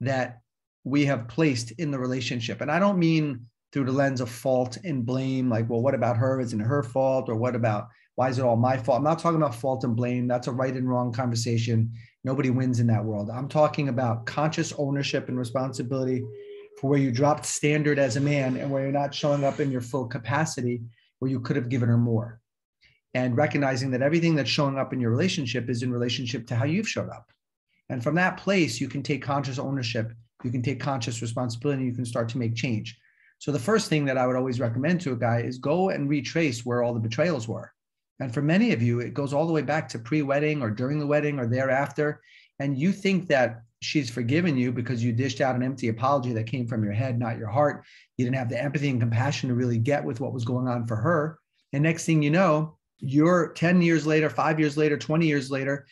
that 0.00 0.40
we 0.84 1.04
have 1.04 1.28
placed 1.28 1.72
in 1.72 1.90
the 1.90 1.98
relationship. 1.98 2.60
And 2.60 2.70
I 2.70 2.78
don't 2.78 2.98
mean 2.98 3.46
through 3.72 3.84
the 3.84 3.92
lens 3.92 4.20
of 4.20 4.30
fault 4.30 4.78
and 4.84 5.04
blame, 5.04 5.48
like, 5.48 5.68
well, 5.68 5.82
what 5.82 5.94
about 5.94 6.16
her? 6.16 6.40
Isn't 6.40 6.60
it 6.60 6.64
her 6.64 6.82
fault? 6.82 7.28
Or 7.28 7.36
what 7.36 7.54
about 7.54 7.88
why 8.16 8.28
is 8.28 8.38
it 8.38 8.44
all 8.44 8.56
my 8.56 8.76
fault? 8.76 8.98
I'm 8.98 9.04
not 9.04 9.18
talking 9.18 9.40
about 9.40 9.54
fault 9.54 9.84
and 9.84 9.94
blame. 9.94 10.26
That's 10.26 10.48
a 10.48 10.52
right 10.52 10.74
and 10.74 10.88
wrong 10.88 11.12
conversation. 11.12 11.92
Nobody 12.24 12.50
wins 12.50 12.80
in 12.80 12.86
that 12.88 13.04
world. 13.04 13.30
I'm 13.30 13.48
talking 13.48 13.88
about 13.88 14.26
conscious 14.26 14.72
ownership 14.76 15.28
and 15.28 15.38
responsibility 15.38 16.22
for 16.80 16.90
where 16.90 16.98
you 16.98 17.12
dropped 17.12 17.46
standard 17.46 17.98
as 17.98 18.16
a 18.16 18.20
man 18.20 18.56
and 18.56 18.70
where 18.70 18.82
you're 18.82 18.92
not 18.92 19.14
showing 19.14 19.44
up 19.44 19.60
in 19.60 19.70
your 19.70 19.80
full 19.80 20.06
capacity 20.06 20.82
where 21.18 21.30
you 21.30 21.40
could 21.40 21.56
have 21.56 21.68
given 21.68 21.88
her 21.88 21.98
more. 21.98 22.40
And 23.14 23.32
hmm. 23.32 23.38
recognizing 23.38 23.90
that 23.92 24.02
everything 24.02 24.34
that's 24.34 24.50
showing 24.50 24.78
up 24.78 24.92
in 24.92 25.00
your 25.00 25.10
relationship 25.10 25.68
is 25.68 25.82
in 25.82 25.92
relationship 25.92 26.46
to 26.48 26.56
how 26.56 26.64
you've 26.64 26.88
showed 26.88 27.08
up. 27.08 27.30
And 27.88 28.02
from 28.02 28.14
that 28.14 28.36
place, 28.36 28.80
you 28.80 28.88
can 28.88 29.02
take 29.02 29.22
conscious 29.22 29.58
ownership, 29.58 30.12
you 30.44 30.50
can 30.50 30.62
take 30.62 30.80
conscious 30.80 31.20
responsibility, 31.20 31.84
you 31.84 31.92
can 31.92 32.04
start 32.04 32.28
to 32.30 32.38
make 32.38 32.54
change. 32.54 32.96
So 33.38 33.50
the 33.50 33.58
first 33.58 33.88
thing 33.88 34.04
that 34.04 34.18
I 34.18 34.26
would 34.26 34.36
always 34.36 34.60
recommend 34.60 35.00
to 35.00 35.12
a 35.12 35.16
guy 35.16 35.40
is 35.40 35.58
go 35.58 35.88
and 35.88 36.08
retrace 36.08 36.64
where 36.64 36.82
all 36.82 36.94
the 36.94 37.00
betrayals 37.00 37.48
were. 37.48 37.72
And 38.20 38.32
for 38.32 38.42
many 38.42 38.72
of 38.72 38.82
you, 38.82 39.00
it 39.00 39.14
goes 39.14 39.32
all 39.32 39.46
the 39.46 39.52
way 39.52 39.62
back 39.62 39.88
to 39.88 39.98
pre-wedding 39.98 40.62
or 40.62 40.70
during 40.70 40.98
the 40.98 41.06
wedding 41.06 41.38
or 41.38 41.46
thereafter. 41.46 42.20
And 42.58 42.76
you 42.76 42.92
think 42.92 43.28
that 43.28 43.62
she's 43.80 44.10
forgiven 44.10 44.58
you 44.58 44.72
because 44.72 45.02
you 45.02 45.12
dished 45.12 45.40
out 45.40 45.56
an 45.56 45.62
empty 45.62 45.88
apology 45.88 46.32
that 46.34 46.46
came 46.46 46.66
from 46.66 46.84
your 46.84 46.92
head, 46.92 47.18
not 47.18 47.38
your 47.38 47.48
heart. 47.48 47.84
You 48.18 48.26
didn't 48.26 48.36
have 48.36 48.50
the 48.50 48.62
empathy 48.62 48.90
and 48.90 49.00
compassion 49.00 49.48
to 49.48 49.54
really 49.54 49.78
get 49.78 50.04
with 50.04 50.20
what 50.20 50.34
was 50.34 50.44
going 50.44 50.68
on 50.68 50.86
for 50.86 50.96
her. 50.96 51.38
And 51.72 51.82
next 51.82 52.04
thing 52.04 52.22
you 52.22 52.30
know, 52.30 52.76
you're 53.00 53.52
10 53.52 53.82
years 53.82 54.06
later, 54.06 54.30
five 54.30 54.60
years 54.60 54.76
later, 54.76 54.96
20 54.96 55.26
years 55.26 55.50
later, 55.50 55.86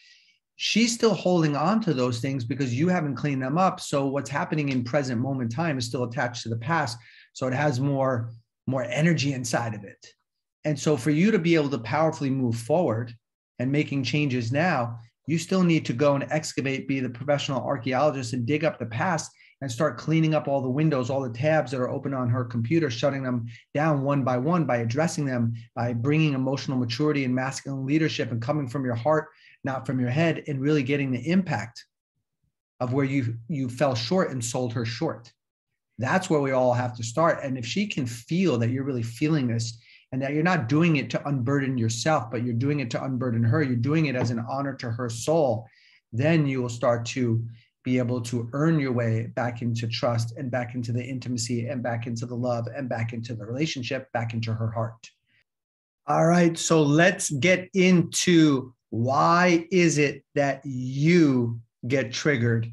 she's 0.56 0.94
still 0.94 1.14
holding 1.14 1.56
on 1.56 1.80
to 1.82 1.94
those 1.94 2.20
things 2.20 2.44
because 2.44 2.74
you 2.74 2.88
haven't 2.88 3.16
cleaned 3.16 3.42
them 3.42 3.58
up. 3.58 3.80
So 3.80 4.06
what's 4.06 4.30
happening 4.30 4.70
in 4.70 4.84
present 4.84 5.20
moment 5.20 5.52
time 5.52 5.78
is 5.78 5.86
still 5.86 6.04
attached 6.04 6.42
to 6.42 6.48
the 6.48 6.56
past. 6.56 6.98
So 7.32 7.46
it 7.46 7.54
has 7.54 7.80
more 7.80 8.30
more 8.68 8.84
energy 8.84 9.32
inside 9.32 9.74
of 9.74 9.82
it. 9.82 10.06
And 10.64 10.78
so, 10.78 10.96
for 10.96 11.10
you 11.10 11.30
to 11.30 11.38
be 11.38 11.54
able 11.54 11.70
to 11.70 11.78
powerfully 11.78 12.30
move 12.30 12.56
forward 12.56 13.14
and 13.58 13.72
making 13.72 14.04
changes 14.04 14.52
now, 14.52 14.98
you 15.26 15.38
still 15.38 15.62
need 15.62 15.86
to 15.86 15.92
go 15.92 16.14
and 16.14 16.30
excavate, 16.30 16.86
be 16.86 17.00
the 17.00 17.08
professional 17.08 17.62
archaeologist 17.62 18.34
and 18.34 18.46
dig 18.46 18.64
up 18.64 18.78
the 18.78 18.86
past 18.86 19.30
and 19.60 19.70
start 19.70 19.98
cleaning 19.98 20.34
up 20.34 20.46
all 20.46 20.60
the 20.60 20.68
windows, 20.68 21.10
all 21.10 21.20
the 21.20 21.36
tabs 21.36 21.70
that 21.70 21.80
are 21.80 21.90
open 21.90 22.14
on 22.14 22.28
her 22.28 22.44
computer, 22.44 22.90
shutting 22.90 23.22
them 23.22 23.46
down 23.74 24.02
one 24.02 24.22
by 24.22 24.36
one 24.36 24.64
by 24.64 24.78
addressing 24.78 25.24
them, 25.24 25.54
by 25.74 25.92
bringing 25.92 26.34
emotional 26.34 26.78
maturity 26.78 27.24
and 27.24 27.34
masculine 27.34 27.84
leadership 27.84 28.30
and 28.30 28.40
coming 28.40 28.68
from 28.68 28.84
your 28.84 28.94
heart, 28.94 29.28
not 29.64 29.86
from 29.86 29.98
your 29.98 30.10
head, 30.10 30.44
and 30.46 30.60
really 30.60 30.82
getting 30.82 31.10
the 31.10 31.28
impact 31.28 31.84
of 32.80 32.92
where 32.92 33.04
you 33.04 33.36
you 33.48 33.68
fell 33.68 33.94
short 33.94 34.30
and 34.30 34.44
sold 34.44 34.72
her 34.72 34.84
short. 34.84 35.32
That's 35.98 36.30
where 36.30 36.40
we 36.40 36.52
all 36.52 36.72
have 36.72 36.96
to 36.96 37.02
start. 37.02 37.40
And 37.42 37.58
if 37.58 37.66
she 37.66 37.88
can 37.88 38.06
feel 38.06 38.58
that 38.58 38.70
you're 38.70 38.84
really 38.84 39.02
feeling 39.02 39.48
this 39.48 39.78
and 40.12 40.22
that 40.22 40.32
you're 40.32 40.44
not 40.44 40.68
doing 40.68 40.96
it 40.96 41.10
to 41.10 41.28
unburden 41.28 41.76
yourself, 41.76 42.30
but 42.30 42.44
you're 42.44 42.54
doing 42.54 42.78
it 42.78 42.90
to 42.92 43.02
unburden 43.02 43.42
her, 43.42 43.62
you're 43.62 43.74
doing 43.74 44.06
it 44.06 44.14
as 44.14 44.30
an 44.30 44.44
honor 44.48 44.74
to 44.74 44.90
her 44.92 45.10
soul, 45.10 45.66
then 46.12 46.46
you 46.46 46.62
will 46.62 46.68
start 46.68 47.04
to 47.04 47.44
be 47.84 47.98
able 47.98 48.20
to 48.20 48.48
earn 48.52 48.78
your 48.78 48.92
way 48.92 49.26
back 49.34 49.62
into 49.62 49.86
trust 49.86 50.36
and 50.36 50.50
back 50.50 50.74
into 50.74 50.92
the 50.92 51.02
intimacy 51.02 51.68
and 51.68 51.82
back 51.82 52.06
into 52.06 52.26
the 52.26 52.34
love 52.34 52.66
and 52.74 52.88
back 52.88 53.12
into 53.12 53.34
the 53.34 53.46
relationship, 53.46 54.10
back 54.12 54.34
into 54.34 54.52
her 54.52 54.70
heart. 54.70 55.10
All 56.06 56.26
right, 56.26 56.56
so 56.56 56.82
let's 56.82 57.30
get 57.30 57.68
into 57.74 58.72
why 58.90 59.66
is 59.70 59.98
it 59.98 60.24
that 60.34 60.62
you 60.64 61.60
get 61.86 62.12
triggered? 62.12 62.72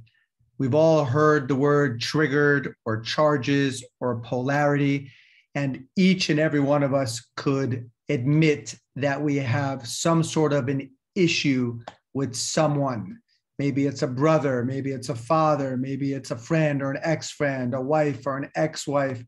We've 0.57 0.75
all 0.75 1.03
heard 1.03 1.47
the 1.47 1.55
word 1.55 1.99
triggered 1.99 2.75
or 2.85 3.01
charges 3.01 3.83
or 3.99 4.21
polarity. 4.21 5.11
And 5.53 5.85
each 5.97 6.29
and 6.29 6.39
every 6.39 6.61
one 6.61 6.83
of 6.83 6.93
us 6.93 7.25
could 7.35 7.89
admit 8.09 8.75
that 8.95 9.21
we 9.21 9.35
have 9.37 9.85
some 9.87 10.23
sort 10.23 10.53
of 10.53 10.69
an 10.69 10.89
issue 11.15 11.79
with 12.13 12.35
someone. 12.35 13.19
Maybe 13.57 13.85
it's 13.85 14.01
a 14.01 14.07
brother, 14.07 14.65
maybe 14.65 14.91
it's 14.91 15.09
a 15.09 15.15
father, 15.15 15.77
maybe 15.77 16.13
it's 16.13 16.31
a 16.31 16.37
friend 16.37 16.81
or 16.81 16.91
an 16.91 16.99
ex 17.03 17.31
friend, 17.31 17.73
a 17.73 17.81
wife 17.81 18.25
or 18.27 18.37
an 18.37 18.49
ex 18.55 18.85
wife, 18.85 19.23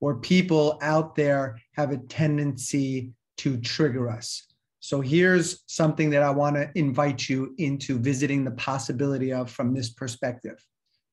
or 0.00 0.16
people 0.16 0.78
out 0.82 1.16
there 1.16 1.58
have 1.72 1.90
a 1.90 1.98
tendency 1.98 3.12
to 3.38 3.56
trigger 3.58 4.08
us. 4.08 4.46
So 4.80 5.00
here's 5.00 5.64
something 5.66 6.10
that 6.10 6.22
I 6.22 6.30
want 6.30 6.56
to 6.56 6.70
invite 6.74 7.28
you 7.28 7.54
into 7.58 7.98
visiting 7.98 8.44
the 8.44 8.50
possibility 8.50 9.32
of 9.32 9.50
from 9.50 9.72
this 9.72 9.90
perspective, 9.90 10.64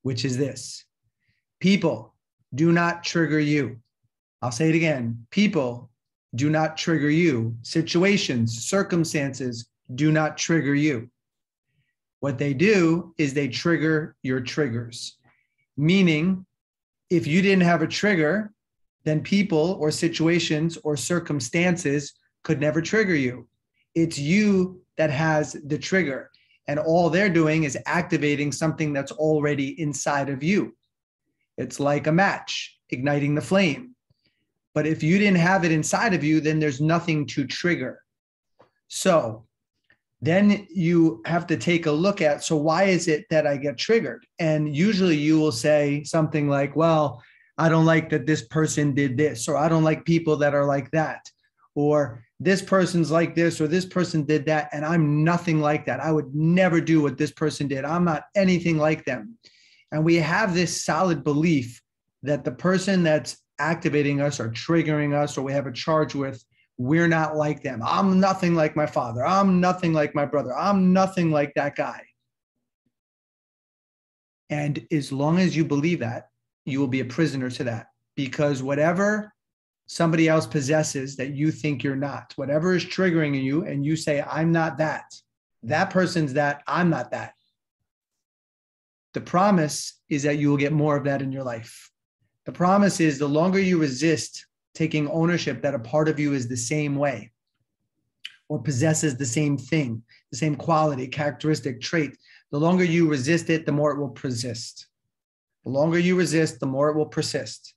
which 0.01 0.25
is 0.25 0.37
this 0.37 0.85
people 1.59 2.13
do 2.53 2.71
not 2.71 3.03
trigger 3.03 3.39
you. 3.39 3.77
I'll 4.41 4.51
say 4.51 4.69
it 4.69 4.75
again 4.75 5.25
people 5.31 5.89
do 6.35 6.49
not 6.49 6.77
trigger 6.77 7.09
you. 7.09 7.55
Situations, 7.61 8.65
circumstances 8.65 9.67
do 9.95 10.11
not 10.11 10.37
trigger 10.37 10.75
you. 10.75 11.09
What 12.21 12.37
they 12.37 12.53
do 12.53 13.13
is 13.17 13.33
they 13.33 13.47
trigger 13.47 14.15
your 14.21 14.41
triggers, 14.41 15.17
meaning 15.75 16.45
if 17.09 17.25
you 17.27 17.41
didn't 17.41 17.63
have 17.63 17.81
a 17.81 17.87
trigger, 17.87 18.53
then 19.03 19.21
people 19.21 19.77
or 19.79 19.89
situations 19.89 20.77
or 20.83 20.95
circumstances 20.95 22.13
could 22.43 22.61
never 22.61 22.79
trigger 22.79 23.15
you. 23.15 23.47
It's 23.95 24.19
you 24.19 24.81
that 24.97 25.09
has 25.09 25.57
the 25.65 25.79
trigger. 25.79 26.29
And 26.67 26.77
all 26.77 27.09
they're 27.09 27.27
doing 27.27 27.63
is 27.63 27.77
activating 27.87 28.51
something 28.51 28.93
that's 28.93 29.11
already 29.11 29.81
inside 29.81 30.29
of 30.29 30.43
you. 30.43 30.75
It's 31.57 31.79
like 31.79 32.05
a 32.05 32.11
match, 32.11 32.77
igniting 32.91 33.33
the 33.33 33.41
flame. 33.41 33.95
But 34.75 34.85
if 34.85 35.01
you 35.01 35.17
didn't 35.17 35.39
have 35.39 35.65
it 35.65 35.71
inside 35.71 36.13
of 36.13 36.23
you, 36.23 36.39
then 36.39 36.59
there's 36.59 36.79
nothing 36.79 37.25
to 37.27 37.47
trigger. 37.47 38.03
So 38.87 39.47
then 40.21 40.67
you 40.69 41.21
have 41.25 41.47
to 41.47 41.57
take 41.57 41.87
a 41.87 41.91
look 41.91 42.21
at 42.21 42.43
so 42.43 42.55
why 42.55 42.83
is 42.83 43.07
it 43.07 43.25
that 43.29 43.47
I 43.47 43.57
get 43.57 43.77
triggered? 43.77 44.25
And 44.39 44.75
usually 44.75 45.17
you 45.17 45.39
will 45.39 45.51
say 45.51 46.03
something 46.03 46.47
like, 46.47 46.75
well, 46.75 47.23
I 47.57 47.69
don't 47.69 47.85
like 47.85 48.09
that 48.09 48.25
this 48.25 48.43
person 48.47 48.93
did 48.93 49.17
this, 49.17 49.47
or 49.47 49.57
I 49.57 49.67
don't 49.67 49.83
like 49.83 50.05
people 50.05 50.37
that 50.37 50.55
are 50.55 50.65
like 50.65 50.89
that, 50.91 51.29
or 51.75 52.23
this 52.39 52.61
person's 52.61 53.11
like 53.11 53.35
this, 53.35 53.59
or 53.59 53.67
this 53.67 53.85
person 53.85 54.23
did 54.23 54.45
that, 54.45 54.69
and 54.71 54.85
I'm 54.85 55.23
nothing 55.23 55.59
like 55.59 55.85
that. 55.85 55.99
I 55.99 56.11
would 56.11 56.33
never 56.33 56.81
do 56.81 57.01
what 57.01 57.17
this 57.17 57.31
person 57.31 57.67
did. 57.67 57.85
I'm 57.85 58.05
not 58.05 58.23
anything 58.35 58.77
like 58.77 59.05
them. 59.05 59.37
And 59.91 60.05
we 60.05 60.15
have 60.15 60.53
this 60.53 60.83
solid 60.83 61.23
belief 61.23 61.81
that 62.23 62.43
the 62.43 62.51
person 62.51 63.03
that's 63.03 63.37
activating 63.59 64.21
us 64.21 64.39
or 64.39 64.49
triggering 64.49 65.13
us 65.13 65.37
or 65.37 65.41
we 65.43 65.53
have 65.53 65.67
a 65.67 65.71
charge 65.71 66.15
with 66.15 66.43
we're 66.77 67.07
not 67.07 67.35
like 67.35 67.61
them. 67.61 67.81
I'm 67.85 68.19
nothing 68.19 68.55
like 68.55 68.75
my 68.75 68.85
father. 68.85 69.25
I'm 69.25 69.59
nothing 69.59 69.93
like 69.93 70.15
my 70.15 70.25
brother. 70.25 70.55
I'm 70.55 70.93
nothing 70.93 71.31
like 71.31 71.53
that 71.55 71.75
guy. 71.75 72.01
And 74.49 74.85
as 74.91 75.11
long 75.11 75.39
as 75.39 75.55
you 75.55 75.63
believe 75.63 75.99
that, 75.99 76.29
you 76.65 76.79
will 76.79 76.87
be 76.87 76.99
a 76.99 77.05
prisoner 77.05 77.49
to 77.51 77.63
that 77.65 77.87
because 78.15 78.61
whatever 78.61 79.33
somebody 79.85 80.27
else 80.27 80.45
possesses 80.45 81.15
that 81.17 81.31
you 81.31 81.51
think 81.51 81.83
you're 81.83 81.95
not, 81.95 82.33
whatever 82.35 82.75
is 82.75 82.85
triggering 82.85 83.41
you, 83.41 83.65
and 83.65 83.85
you 83.85 83.95
say, 83.95 84.21
I'm 84.21 84.51
not 84.51 84.77
that, 84.77 85.03
that 85.63 85.89
person's 85.89 86.33
that, 86.33 86.63
I'm 86.67 86.89
not 86.89 87.11
that. 87.11 87.33
The 89.13 89.21
promise 89.21 89.99
is 90.09 90.23
that 90.23 90.37
you 90.37 90.49
will 90.49 90.57
get 90.57 90.71
more 90.71 90.95
of 90.95 91.03
that 91.05 91.21
in 91.21 91.31
your 91.31 91.43
life. 91.43 91.91
The 92.45 92.51
promise 92.51 92.99
is 92.99 93.19
the 93.19 93.27
longer 93.27 93.59
you 93.59 93.77
resist 93.77 94.45
taking 94.73 95.09
ownership 95.09 95.61
that 95.61 95.75
a 95.75 95.79
part 95.79 96.07
of 96.07 96.19
you 96.19 96.33
is 96.33 96.47
the 96.47 96.57
same 96.57 96.95
way 96.95 97.31
or 98.49 98.61
possesses 98.61 99.15
the 99.15 99.25
same 99.25 99.57
thing, 99.57 100.03
the 100.31 100.37
same 100.37 100.55
quality, 100.55 101.07
characteristic, 101.07 101.79
trait, 101.81 102.17
the 102.51 102.59
longer 102.59 102.83
you 102.83 103.07
resist 103.07 103.49
it, 103.49 103.65
the 103.65 103.71
more 103.71 103.91
it 103.91 103.99
will 103.99 104.09
persist. 104.09 104.87
The 105.63 105.69
longer 105.69 105.99
you 105.99 106.17
resist, 106.17 106.59
the 106.59 106.65
more 106.65 106.89
it 106.89 106.97
will 106.97 107.05
persist. 107.05 107.73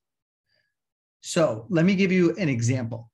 So 1.20 1.66
let 1.68 1.85
me 1.85 1.94
give 1.94 2.11
you 2.11 2.35
an 2.37 2.48
example. 2.48 3.11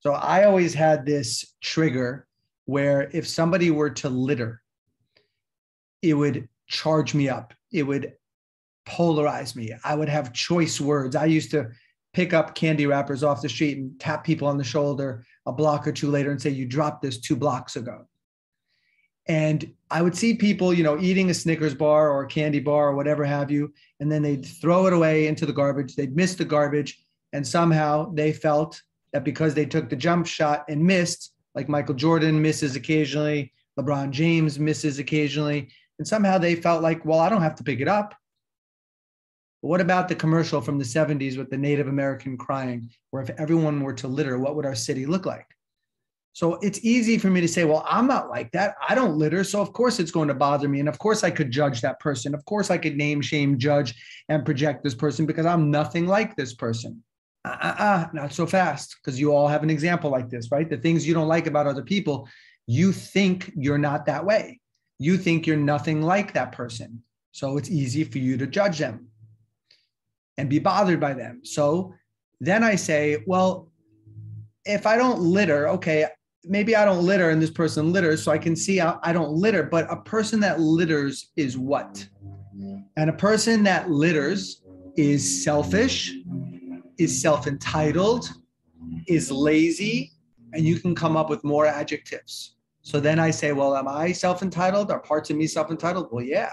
So 0.00 0.12
I 0.12 0.44
always 0.44 0.74
had 0.74 1.06
this 1.06 1.54
trigger 1.62 2.26
where 2.66 3.08
if 3.12 3.26
somebody 3.26 3.70
were 3.70 3.90
to 3.90 4.08
litter, 4.08 4.60
it 6.02 6.14
would 6.14 6.48
charge 6.66 7.14
me 7.14 7.28
up. 7.28 7.54
It 7.72 7.84
would 7.84 8.14
polarize 8.86 9.56
me. 9.56 9.72
I 9.84 9.94
would 9.94 10.08
have 10.08 10.32
choice 10.32 10.80
words. 10.80 11.16
I 11.16 11.26
used 11.26 11.50
to 11.52 11.70
pick 12.14 12.32
up 12.32 12.54
candy 12.54 12.86
wrappers 12.86 13.22
off 13.22 13.42
the 13.42 13.48
street 13.48 13.76
and 13.76 13.98
tap 14.00 14.24
people 14.24 14.48
on 14.48 14.56
the 14.56 14.64
shoulder 14.64 15.24
a 15.46 15.52
block 15.52 15.86
or 15.86 15.92
two 15.92 16.10
later 16.10 16.30
and 16.30 16.40
say, 16.40 16.50
You 16.50 16.64
dropped 16.64 17.02
this 17.02 17.18
two 17.18 17.36
blocks 17.36 17.76
ago. 17.76 18.06
And 19.26 19.72
I 19.90 20.02
would 20.02 20.16
see 20.16 20.34
people, 20.34 20.72
you 20.72 20.84
know, 20.84 20.98
eating 20.98 21.30
a 21.30 21.34
Snickers 21.34 21.74
bar 21.74 22.10
or 22.10 22.24
a 22.24 22.28
candy 22.28 22.60
bar 22.60 22.88
or 22.88 22.94
whatever 22.94 23.24
have 23.24 23.50
you, 23.50 23.72
and 24.00 24.10
then 24.10 24.22
they'd 24.22 24.44
throw 24.44 24.86
it 24.86 24.92
away 24.92 25.26
into 25.26 25.46
the 25.46 25.52
garbage. 25.52 25.96
They'd 25.96 26.16
miss 26.16 26.34
the 26.34 26.44
garbage. 26.44 27.02
And 27.32 27.46
somehow 27.46 28.12
they 28.14 28.32
felt 28.32 28.80
that 29.12 29.24
because 29.24 29.54
they 29.54 29.66
took 29.66 29.88
the 29.88 29.96
jump 29.96 30.26
shot 30.26 30.64
and 30.68 30.82
missed, 30.82 31.32
like 31.54 31.68
Michael 31.68 31.94
Jordan 31.94 32.40
misses 32.40 32.76
occasionally, 32.76 33.52
LeBron 33.78 34.10
James 34.10 34.58
misses 34.58 34.98
occasionally, 34.98 35.68
and 35.98 36.06
somehow 36.06 36.38
they 36.38 36.54
felt 36.54 36.82
like, 36.82 37.04
well, 37.04 37.18
I 37.18 37.28
don't 37.28 37.42
have 37.42 37.56
to 37.56 37.64
pick 37.64 37.80
it 37.80 37.88
up. 37.88 38.14
What 39.64 39.80
about 39.80 40.08
the 40.08 40.14
commercial 40.14 40.60
from 40.60 40.76
the 40.76 40.84
70s 40.84 41.38
with 41.38 41.48
the 41.48 41.56
Native 41.56 41.88
American 41.88 42.36
crying, 42.36 42.90
where 43.10 43.22
if 43.22 43.30
everyone 43.38 43.80
were 43.80 43.94
to 43.94 44.06
litter, 44.06 44.36
what 44.36 44.56
would 44.56 44.66
our 44.66 44.74
city 44.74 45.06
look 45.06 45.24
like? 45.24 45.46
So 46.34 46.56
it's 46.56 46.84
easy 46.84 47.16
for 47.16 47.30
me 47.30 47.40
to 47.40 47.48
say, 47.48 47.64
well, 47.64 47.82
I'm 47.88 48.06
not 48.06 48.28
like 48.28 48.52
that. 48.52 48.74
I 48.86 48.94
don't 48.94 49.16
litter. 49.16 49.42
So 49.42 49.62
of 49.62 49.72
course 49.72 49.98
it's 49.98 50.10
going 50.10 50.28
to 50.28 50.34
bother 50.34 50.68
me. 50.68 50.80
And 50.80 50.88
of 50.88 50.98
course 50.98 51.24
I 51.24 51.30
could 51.30 51.50
judge 51.50 51.80
that 51.80 51.98
person. 51.98 52.34
Of 52.34 52.44
course 52.44 52.70
I 52.70 52.76
could 52.76 52.98
name, 52.98 53.22
shame, 53.22 53.58
judge, 53.58 53.94
and 54.28 54.44
project 54.44 54.84
this 54.84 54.94
person 54.94 55.24
because 55.24 55.46
I'm 55.46 55.70
nothing 55.70 56.06
like 56.06 56.36
this 56.36 56.52
person. 56.52 57.02
Uh, 57.46 57.56
uh, 57.58 57.74
uh 57.78 58.06
not 58.12 58.34
so 58.34 58.44
fast 58.44 58.96
because 59.00 59.18
you 59.18 59.32
all 59.34 59.48
have 59.48 59.62
an 59.62 59.70
example 59.70 60.10
like 60.10 60.28
this, 60.28 60.50
right? 60.52 60.68
The 60.68 60.76
things 60.76 61.08
you 61.08 61.14
don't 61.14 61.26
like 61.26 61.46
about 61.46 61.66
other 61.66 61.82
people, 61.82 62.28
you 62.66 62.92
think 62.92 63.50
you're 63.56 63.78
not 63.78 64.04
that 64.04 64.26
way. 64.26 64.60
You 64.98 65.16
think 65.16 65.46
you're 65.46 65.56
nothing 65.56 66.02
like 66.02 66.34
that 66.34 66.52
person. 66.52 67.02
So 67.32 67.56
it's 67.56 67.70
easy 67.70 68.04
for 68.04 68.18
you 68.18 68.36
to 68.36 68.46
judge 68.46 68.78
them 68.78 69.08
and 70.38 70.48
be 70.50 70.58
bothered 70.58 71.00
by 71.00 71.14
them. 71.14 71.40
So 71.44 71.94
then 72.40 72.62
I 72.62 72.74
say, 72.74 73.22
well, 73.26 73.70
if 74.64 74.86
I 74.86 74.96
don't 74.96 75.20
litter, 75.20 75.68
okay, 75.68 76.06
maybe 76.44 76.76
I 76.76 76.84
don't 76.84 77.04
litter 77.04 77.30
and 77.30 77.40
this 77.40 77.50
person 77.50 77.92
litters, 77.92 78.22
so 78.22 78.32
I 78.32 78.38
can 78.38 78.56
see 78.56 78.80
I 78.80 79.12
don't 79.12 79.32
litter, 79.32 79.62
but 79.62 79.90
a 79.90 79.96
person 79.96 80.40
that 80.40 80.60
litters 80.60 81.32
is 81.36 81.56
what? 81.56 82.06
And 82.96 83.10
a 83.10 83.14
person 83.14 83.62
that 83.64 83.90
litters 83.90 84.62
is 84.96 85.44
selfish, 85.44 86.14
is 86.98 87.20
self 87.20 87.46
entitled, 87.46 88.30
is 89.08 89.30
lazy, 89.30 90.12
and 90.52 90.64
you 90.64 90.78
can 90.78 90.94
come 90.94 91.16
up 91.16 91.30
with 91.30 91.42
more 91.42 91.66
adjectives. 91.66 92.56
So 92.82 93.00
then 93.00 93.18
I 93.18 93.30
say, 93.30 93.52
well, 93.52 93.76
am 93.76 93.88
I 93.88 94.12
self 94.12 94.42
entitled? 94.42 94.90
Are 94.90 95.00
parts 95.00 95.30
of 95.30 95.36
me 95.36 95.46
self 95.46 95.70
entitled? 95.70 96.08
Well, 96.12 96.24
yeah. 96.24 96.52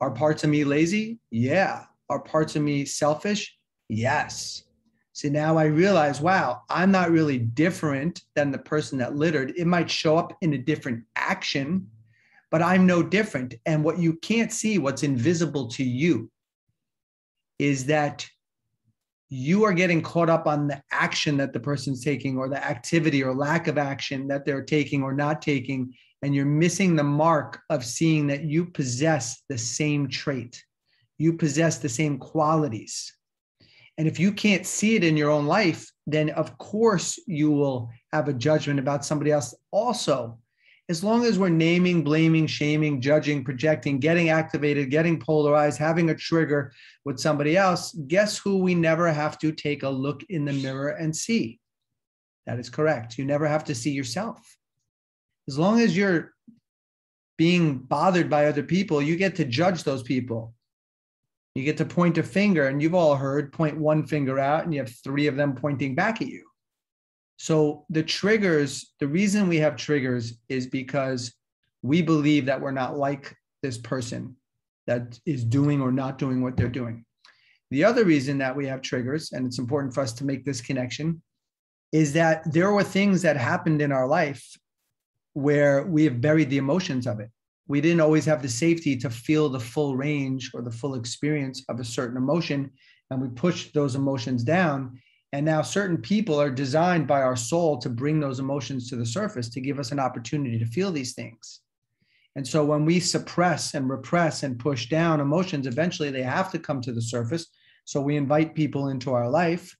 Are 0.00 0.10
parts 0.10 0.42
of 0.42 0.50
me 0.50 0.64
lazy? 0.64 1.20
Yeah. 1.30 1.84
Are 2.12 2.20
parts 2.20 2.56
of 2.56 2.62
me 2.62 2.84
selfish? 2.84 3.56
Yes. 3.88 4.64
So 5.14 5.28
now 5.28 5.56
I 5.56 5.64
realize, 5.64 6.20
wow, 6.20 6.60
I'm 6.68 6.90
not 6.90 7.10
really 7.10 7.38
different 7.38 8.22
than 8.34 8.50
the 8.50 8.58
person 8.58 8.98
that 8.98 9.16
littered. 9.16 9.54
It 9.56 9.66
might 9.66 9.90
show 9.90 10.18
up 10.18 10.36
in 10.42 10.52
a 10.52 10.58
different 10.58 11.04
action, 11.16 11.88
but 12.50 12.60
I'm 12.60 12.86
no 12.86 13.02
different. 13.02 13.54
And 13.64 13.82
what 13.82 13.98
you 13.98 14.14
can't 14.16 14.52
see, 14.52 14.78
what's 14.78 15.02
invisible 15.02 15.68
to 15.68 15.82
you, 15.82 16.30
is 17.58 17.86
that 17.86 18.28
you 19.30 19.64
are 19.64 19.72
getting 19.72 20.02
caught 20.02 20.28
up 20.28 20.46
on 20.46 20.66
the 20.66 20.82
action 20.90 21.38
that 21.38 21.54
the 21.54 21.60
person's 21.60 22.04
taking 22.04 22.36
or 22.36 22.50
the 22.50 22.62
activity 22.62 23.24
or 23.24 23.34
lack 23.34 23.68
of 23.68 23.78
action 23.78 24.28
that 24.28 24.44
they're 24.44 24.64
taking 24.64 25.02
or 25.02 25.14
not 25.14 25.40
taking. 25.40 25.94
And 26.20 26.34
you're 26.34 26.44
missing 26.44 26.94
the 26.94 27.04
mark 27.04 27.60
of 27.70 27.86
seeing 27.86 28.26
that 28.26 28.44
you 28.44 28.66
possess 28.66 29.42
the 29.48 29.56
same 29.56 30.06
trait, 30.06 30.62
you 31.22 31.32
possess 31.32 31.78
the 31.78 31.88
same 31.88 32.18
qualities 32.18 33.12
and 33.98 34.08
if 34.08 34.18
you 34.18 34.32
can't 34.32 34.66
see 34.66 34.96
it 34.96 35.04
in 35.04 35.16
your 35.16 35.30
own 35.30 35.46
life, 35.46 35.90
then 36.06 36.30
of 36.30 36.56
course 36.58 37.18
you 37.26 37.50
will 37.50 37.90
have 38.12 38.28
a 38.28 38.32
judgment 38.32 38.78
about 38.78 39.04
somebody 39.04 39.30
else 39.30 39.54
also. 39.70 40.38
As 40.88 41.04
long 41.04 41.24
as 41.24 41.38
we're 41.38 41.48
naming, 41.48 42.02
blaming, 42.02 42.46
shaming, 42.46 43.00
judging, 43.00 43.44
projecting, 43.44 43.98
getting 43.98 44.30
activated, 44.30 44.90
getting 44.90 45.20
polarized, 45.20 45.78
having 45.78 46.10
a 46.10 46.14
trigger 46.14 46.72
with 47.04 47.20
somebody 47.20 47.56
else, 47.56 47.92
guess 48.08 48.38
who 48.38 48.58
we 48.58 48.74
never 48.74 49.10
have 49.10 49.38
to 49.38 49.52
take 49.52 49.84
a 49.84 49.88
look 49.88 50.22
in 50.28 50.44
the 50.44 50.52
mirror 50.52 50.88
and 50.88 51.14
see? 51.14 51.60
That 52.46 52.58
is 52.58 52.68
correct. 52.68 53.16
You 53.16 53.24
never 53.24 53.46
have 53.46 53.64
to 53.64 53.74
see 53.74 53.92
yourself. 53.92 54.56
As 55.46 55.58
long 55.58 55.80
as 55.80 55.96
you're 55.96 56.32
being 57.38 57.78
bothered 57.78 58.28
by 58.28 58.46
other 58.46 58.62
people, 58.62 59.00
you 59.00 59.16
get 59.16 59.36
to 59.36 59.44
judge 59.44 59.84
those 59.84 60.02
people. 60.02 60.54
You 61.54 61.64
get 61.64 61.76
to 61.78 61.84
point 61.84 62.18
a 62.18 62.22
finger, 62.22 62.68
and 62.68 62.80
you've 62.80 62.94
all 62.94 63.14
heard 63.14 63.52
point 63.52 63.76
one 63.76 64.06
finger 64.06 64.38
out, 64.38 64.64
and 64.64 64.72
you 64.72 64.80
have 64.80 64.94
three 65.04 65.26
of 65.26 65.36
them 65.36 65.54
pointing 65.54 65.94
back 65.94 66.22
at 66.22 66.28
you. 66.28 66.44
So, 67.36 67.84
the 67.90 68.02
triggers, 68.02 68.94
the 69.00 69.08
reason 69.08 69.48
we 69.48 69.58
have 69.58 69.76
triggers 69.76 70.34
is 70.48 70.66
because 70.66 71.34
we 71.82 72.00
believe 72.00 72.46
that 72.46 72.60
we're 72.60 72.70
not 72.70 72.96
like 72.96 73.36
this 73.62 73.76
person 73.76 74.36
that 74.86 75.18
is 75.26 75.44
doing 75.44 75.80
or 75.80 75.92
not 75.92 76.18
doing 76.18 76.42
what 76.42 76.56
they're 76.56 76.68
doing. 76.68 77.04
The 77.70 77.84
other 77.84 78.04
reason 78.04 78.38
that 78.38 78.56
we 78.56 78.66
have 78.66 78.80
triggers, 78.80 79.32
and 79.32 79.46
it's 79.46 79.58
important 79.58 79.94
for 79.94 80.00
us 80.00 80.12
to 80.14 80.24
make 80.24 80.44
this 80.44 80.60
connection, 80.60 81.22
is 81.90 82.12
that 82.14 82.50
there 82.50 82.72
were 82.72 82.84
things 82.84 83.22
that 83.22 83.36
happened 83.36 83.82
in 83.82 83.92
our 83.92 84.06
life 84.06 84.56
where 85.34 85.84
we 85.84 86.04
have 86.04 86.20
buried 86.20 86.50
the 86.50 86.58
emotions 86.58 87.06
of 87.06 87.20
it 87.20 87.30
we 87.68 87.80
didn't 87.80 88.00
always 88.00 88.24
have 88.24 88.42
the 88.42 88.48
safety 88.48 88.96
to 88.96 89.10
feel 89.10 89.48
the 89.48 89.60
full 89.60 89.96
range 89.96 90.50
or 90.54 90.62
the 90.62 90.70
full 90.70 90.94
experience 90.94 91.64
of 91.68 91.80
a 91.80 91.84
certain 91.84 92.16
emotion 92.16 92.70
and 93.12 93.20
we 93.20 93.28
pushed 93.28 93.74
those 93.74 93.94
emotions 93.94 94.42
down. 94.42 94.98
And 95.32 95.46
now 95.46 95.62
certain 95.62 95.98
people 95.98 96.40
are 96.40 96.50
designed 96.50 97.06
by 97.06 97.22
our 97.22 97.36
soul 97.36 97.78
to 97.78 97.88
bring 97.88 98.20
those 98.20 98.38
emotions 98.38 98.88
to 98.88 98.96
the 98.96 99.06
surface 99.06 99.48
to 99.50 99.60
give 99.60 99.78
us 99.78 99.92
an 99.92 100.00
opportunity 100.00 100.58
to 100.58 100.66
feel 100.66 100.90
these 100.90 101.14
things. 101.14 101.60
And 102.36 102.46
so 102.46 102.64
when 102.64 102.84
we 102.84 103.00
suppress 103.00 103.74
and 103.74 103.88
repress 103.88 104.42
and 104.42 104.58
push 104.58 104.88
down 104.88 105.20
emotions 105.20 105.66
eventually 105.66 106.10
they 106.10 106.22
have 106.22 106.50
to 106.52 106.58
come 106.58 106.80
to 106.82 106.92
the 106.92 107.02
surface. 107.02 107.46
So 107.84 108.00
we 108.00 108.16
invite 108.16 108.54
people 108.54 108.88
into 108.88 109.12
our 109.12 109.28
life 109.28 109.76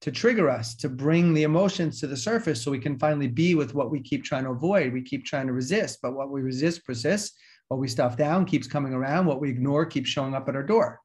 to 0.00 0.10
trigger 0.10 0.48
us, 0.48 0.74
to 0.76 0.88
bring 0.88 1.34
the 1.34 1.42
emotions 1.42 2.00
to 2.00 2.06
the 2.06 2.16
surface 2.16 2.62
so 2.62 2.70
we 2.70 2.78
can 2.78 2.98
finally 2.98 3.28
be 3.28 3.54
with 3.54 3.74
what 3.74 3.90
we 3.90 4.00
keep 4.00 4.24
trying 4.24 4.44
to 4.44 4.50
avoid. 4.50 4.92
We 4.92 5.02
keep 5.02 5.26
trying 5.26 5.46
to 5.46 5.52
resist, 5.52 5.98
but 6.02 6.14
what 6.14 6.30
we 6.30 6.40
resist 6.40 6.84
persists. 6.84 7.36
What 7.68 7.78
we 7.78 7.86
stuff 7.86 8.16
down 8.16 8.46
keeps 8.46 8.66
coming 8.66 8.92
around. 8.92 9.26
What 9.26 9.40
we 9.40 9.50
ignore 9.50 9.86
keeps 9.86 10.08
showing 10.08 10.34
up 10.34 10.48
at 10.48 10.56
our 10.56 10.62
door. 10.62 11.00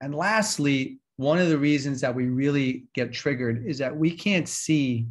And 0.00 0.14
lastly, 0.14 1.00
one 1.16 1.38
of 1.38 1.48
the 1.48 1.58
reasons 1.58 2.00
that 2.00 2.14
we 2.14 2.26
really 2.26 2.84
get 2.94 3.12
triggered 3.12 3.66
is 3.66 3.78
that 3.78 3.96
we 3.96 4.12
can't 4.12 4.48
see 4.48 5.08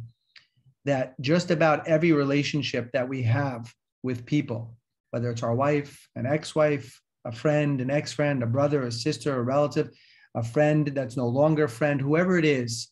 that 0.84 1.20
just 1.20 1.50
about 1.50 1.86
every 1.86 2.12
relationship 2.12 2.90
that 2.92 3.08
we 3.08 3.22
have 3.22 3.72
with 4.02 4.26
people, 4.26 4.74
whether 5.10 5.30
it's 5.30 5.42
our 5.42 5.54
wife, 5.54 6.08
an 6.16 6.26
ex 6.26 6.54
wife, 6.54 7.00
a 7.24 7.32
friend, 7.32 7.80
an 7.80 7.90
ex 7.90 8.12
friend, 8.12 8.42
a 8.42 8.46
brother, 8.46 8.82
a 8.82 8.92
sister, 8.92 9.36
a 9.36 9.42
relative, 9.42 9.90
a 10.34 10.42
friend 10.42 10.88
that's 10.88 11.16
no 11.16 11.28
longer 11.28 11.64
a 11.64 11.68
friend, 11.68 12.00
whoever 12.00 12.38
it 12.38 12.44
is, 12.44 12.88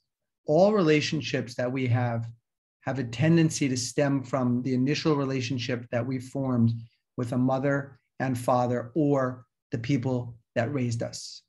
all 0.47 0.73
relationships 0.73 1.55
that 1.55 1.71
we 1.71 1.87
have 1.87 2.27
have 2.81 2.99
a 2.99 3.05
tendency 3.05 3.69
to 3.69 3.77
stem 3.77 4.23
from 4.23 4.63
the 4.63 4.75
initial 4.75 5.15
relationship 5.15 5.87
that 5.93 6.07
we 6.07 6.19
formed 6.19 6.73
with 7.17 7.33
a 7.33 7.39
mother 7.39 7.99
and 8.19 8.39
father 8.39 8.91
or 8.95 9.45
the 9.71 9.79
people 9.79 10.35
that 10.55 10.73
raised 10.73 11.03
us. 11.03 11.43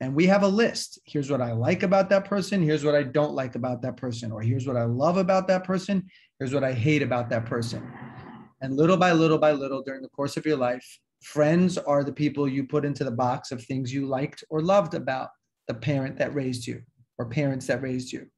And 0.00 0.14
we 0.14 0.26
have 0.26 0.42
a 0.42 0.48
list. 0.48 0.98
Here's 1.06 1.30
what 1.30 1.40
I 1.40 1.52
like 1.52 1.82
about 1.82 2.10
that 2.10 2.26
person. 2.26 2.62
Here's 2.62 2.84
what 2.84 2.94
I 2.94 3.02
don't 3.02 3.34
like 3.34 3.54
about 3.54 3.80
that 3.82 3.96
person. 3.96 4.30
Or 4.30 4.42
here's 4.42 4.66
what 4.66 4.76
I 4.76 4.84
love 4.84 5.16
about 5.16 5.48
that 5.48 5.64
person. 5.64 6.06
Here's 6.38 6.52
what 6.52 6.64
I 6.64 6.72
hate 6.72 7.02
about 7.02 7.30
that 7.30 7.46
person. 7.46 7.90
And 8.60 8.76
little 8.76 8.98
by 8.98 9.12
little 9.12 9.38
by 9.38 9.52
little 9.52 9.82
during 9.82 10.02
the 10.02 10.08
course 10.10 10.36
of 10.36 10.44
your 10.44 10.58
life, 10.58 10.86
Friends 11.26 11.76
are 11.76 12.04
the 12.04 12.12
people 12.12 12.46
you 12.46 12.62
put 12.62 12.84
into 12.84 13.02
the 13.02 13.10
box 13.10 13.50
of 13.50 13.60
things 13.60 13.92
you 13.92 14.06
liked 14.06 14.44
or 14.48 14.60
loved 14.60 14.94
about 14.94 15.30
the 15.66 15.74
parent 15.74 16.16
that 16.18 16.32
raised 16.32 16.68
you 16.68 16.80
or 17.18 17.28
parents 17.28 17.66
that 17.66 17.82
raised 17.82 18.12
you. 18.12 18.28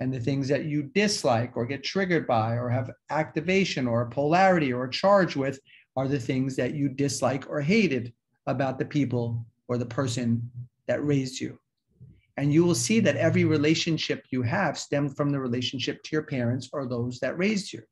And 0.00 0.10
the 0.10 0.20
things 0.20 0.48
that 0.48 0.64
you 0.64 0.84
dislike 0.84 1.54
or 1.54 1.66
get 1.66 1.84
triggered 1.84 2.26
by 2.26 2.54
or 2.54 2.70
have 2.70 2.92
activation 3.10 3.86
or 3.86 4.08
polarity 4.08 4.72
or 4.72 4.88
charge 4.88 5.36
with 5.36 5.60
are 5.98 6.08
the 6.08 6.18
things 6.18 6.56
that 6.56 6.72
you 6.72 6.88
dislike 6.88 7.44
or 7.46 7.60
hated 7.60 8.10
about 8.46 8.78
the 8.78 8.86
people 8.86 9.44
or 9.68 9.76
the 9.76 9.84
person 9.84 10.50
that 10.88 11.04
raised 11.04 11.42
you. 11.42 11.58
And 12.38 12.54
you 12.54 12.64
will 12.64 12.74
see 12.74 13.00
that 13.00 13.16
every 13.16 13.44
relationship 13.44 14.24
you 14.30 14.40
have 14.40 14.78
stemmed 14.78 15.14
from 15.14 15.30
the 15.30 15.38
relationship 15.38 16.02
to 16.04 16.10
your 16.12 16.22
parents 16.22 16.70
or 16.72 16.86
those 16.86 17.20
that 17.20 17.36
raised 17.36 17.70
you. 17.74 17.82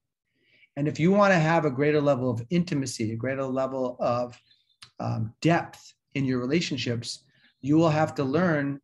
And 0.78 0.86
if 0.86 1.00
you 1.00 1.10
want 1.10 1.32
to 1.32 1.38
have 1.40 1.64
a 1.64 1.72
greater 1.72 2.00
level 2.00 2.30
of 2.30 2.40
intimacy, 2.50 3.10
a 3.10 3.16
greater 3.16 3.42
level 3.42 3.96
of 3.98 4.40
um, 5.00 5.34
depth 5.40 5.92
in 6.14 6.24
your 6.24 6.38
relationships, 6.38 7.24
you 7.60 7.76
will 7.76 7.90
have 7.90 8.14
to 8.14 8.22
learn 8.22 8.80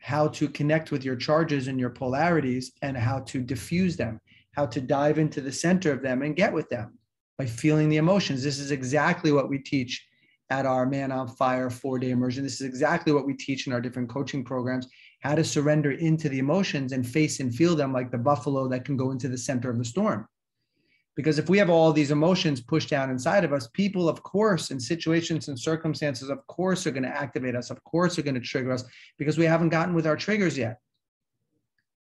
how 0.00 0.26
to 0.26 0.48
connect 0.48 0.90
with 0.90 1.04
your 1.04 1.14
charges 1.14 1.68
and 1.68 1.78
your 1.78 1.90
polarities 1.90 2.72
and 2.82 2.96
how 2.96 3.20
to 3.20 3.40
diffuse 3.40 3.96
them, 3.96 4.20
how 4.56 4.66
to 4.66 4.80
dive 4.80 5.20
into 5.20 5.40
the 5.40 5.52
center 5.52 5.92
of 5.92 6.02
them 6.02 6.22
and 6.22 6.34
get 6.34 6.52
with 6.52 6.68
them 6.68 6.98
by 7.38 7.46
feeling 7.46 7.88
the 7.88 7.98
emotions. 7.98 8.42
This 8.42 8.58
is 8.58 8.72
exactly 8.72 9.30
what 9.30 9.48
we 9.48 9.60
teach 9.60 10.04
at 10.50 10.66
our 10.66 10.84
Man 10.84 11.12
on 11.12 11.28
Fire 11.28 11.70
four 11.70 12.00
day 12.00 12.10
immersion. 12.10 12.42
This 12.42 12.60
is 12.60 12.66
exactly 12.66 13.12
what 13.12 13.24
we 13.24 13.34
teach 13.34 13.68
in 13.68 13.72
our 13.72 13.80
different 13.80 14.08
coaching 14.08 14.42
programs 14.42 14.88
how 15.20 15.36
to 15.36 15.44
surrender 15.44 15.92
into 15.92 16.28
the 16.28 16.40
emotions 16.40 16.90
and 16.90 17.06
face 17.06 17.38
and 17.38 17.54
feel 17.54 17.76
them 17.76 17.92
like 17.92 18.10
the 18.10 18.18
buffalo 18.18 18.66
that 18.66 18.84
can 18.84 18.96
go 18.96 19.12
into 19.12 19.28
the 19.28 19.38
center 19.38 19.70
of 19.70 19.78
the 19.78 19.84
storm. 19.84 20.26
Because 21.16 21.38
if 21.38 21.48
we 21.48 21.56
have 21.56 21.70
all 21.70 21.92
these 21.92 22.10
emotions 22.10 22.60
pushed 22.60 22.90
down 22.90 23.10
inside 23.10 23.42
of 23.42 23.52
us, 23.54 23.68
people, 23.68 24.06
of 24.06 24.22
course, 24.22 24.70
in 24.70 24.78
situations 24.78 25.48
and 25.48 25.58
circumstances, 25.58 26.28
of 26.28 26.46
course, 26.46 26.86
are 26.86 26.90
going 26.90 27.04
to 27.04 27.08
activate 27.08 27.56
us, 27.56 27.70
of 27.70 27.82
course, 27.84 28.18
are 28.18 28.22
going 28.22 28.34
to 28.34 28.40
trigger 28.40 28.70
us 28.70 28.84
because 29.18 29.38
we 29.38 29.46
haven't 29.46 29.70
gotten 29.70 29.94
with 29.94 30.06
our 30.06 30.16
triggers 30.16 30.58
yet. 30.58 30.78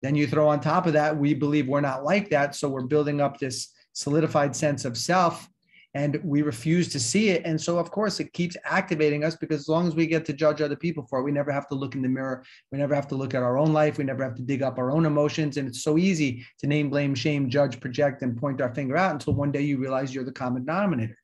Then 0.02 0.16
you 0.16 0.28
throw 0.28 0.50
on 0.50 0.60
top 0.60 0.86
of 0.86 0.94
that, 0.94 1.18
we 1.18 1.34
believe 1.34 1.68
we're 1.68 1.82
not 1.82 2.04
like 2.04 2.30
that. 2.30 2.56
So 2.56 2.68
we're 2.68 2.82
building 2.82 3.22
up 3.22 3.40
this 3.40 3.70
solidified 3.94 4.54
sense 4.54 4.84
of 4.84 4.98
self 4.98 5.50
and 5.96 6.20
we 6.26 6.42
refuse 6.42 6.90
to 6.90 7.00
see 7.00 7.30
it. 7.30 7.42
And 7.46 7.60
so, 7.60 7.80
of 7.80 7.90
course, 7.90 8.20
it 8.20 8.34
keeps 8.34 8.58
activating 8.66 9.24
us 9.24 9.38
because 9.38 9.62
as 9.62 9.70
long 9.70 9.88
as 9.88 9.96
we 9.96 10.06
get 10.06 10.26
to 10.26 10.34
judge 10.34 10.62
other 10.62 10.76
people 10.76 11.08
for 11.10 11.20
it, 11.20 11.24
we 11.24 11.32
never 11.32 11.54
have 11.54 11.70
to 11.70 11.76
look 11.76 11.96
in 11.96 12.02
the 12.02 12.10
mirror. 12.10 12.44
We 12.70 12.78
never 12.78 12.94
have 12.94 13.08
to 13.08 13.16
look 13.16 13.34
at 13.34 13.42
our 13.42 13.58
own 13.58 13.72
life. 13.72 13.98
We 13.98 14.04
never 14.04 14.22
have 14.22 14.36
to 14.36 14.42
dig 14.42 14.62
up 14.62 14.78
our 14.78 14.92
own 14.92 15.06
emotions. 15.06 15.56
And 15.56 15.70
it's 15.70 15.84
so 15.84 15.98
easy 15.98 16.46
to 16.60 16.68
name, 16.68 16.90
blame, 16.90 17.16
shame, 17.16 17.50
judge, 17.50 17.80
project, 17.80 18.24
and 18.24 18.38
point 18.38 18.60
our 18.60 18.76
finger 18.76 18.98
out 18.98 19.14
until 19.14 19.36
one 19.36 19.54
day 19.54 19.62
you 19.62 19.78
realize 19.78 20.14
you're 20.14 20.26
the 20.26 20.34
common 20.34 20.66
denominator. 20.66 21.18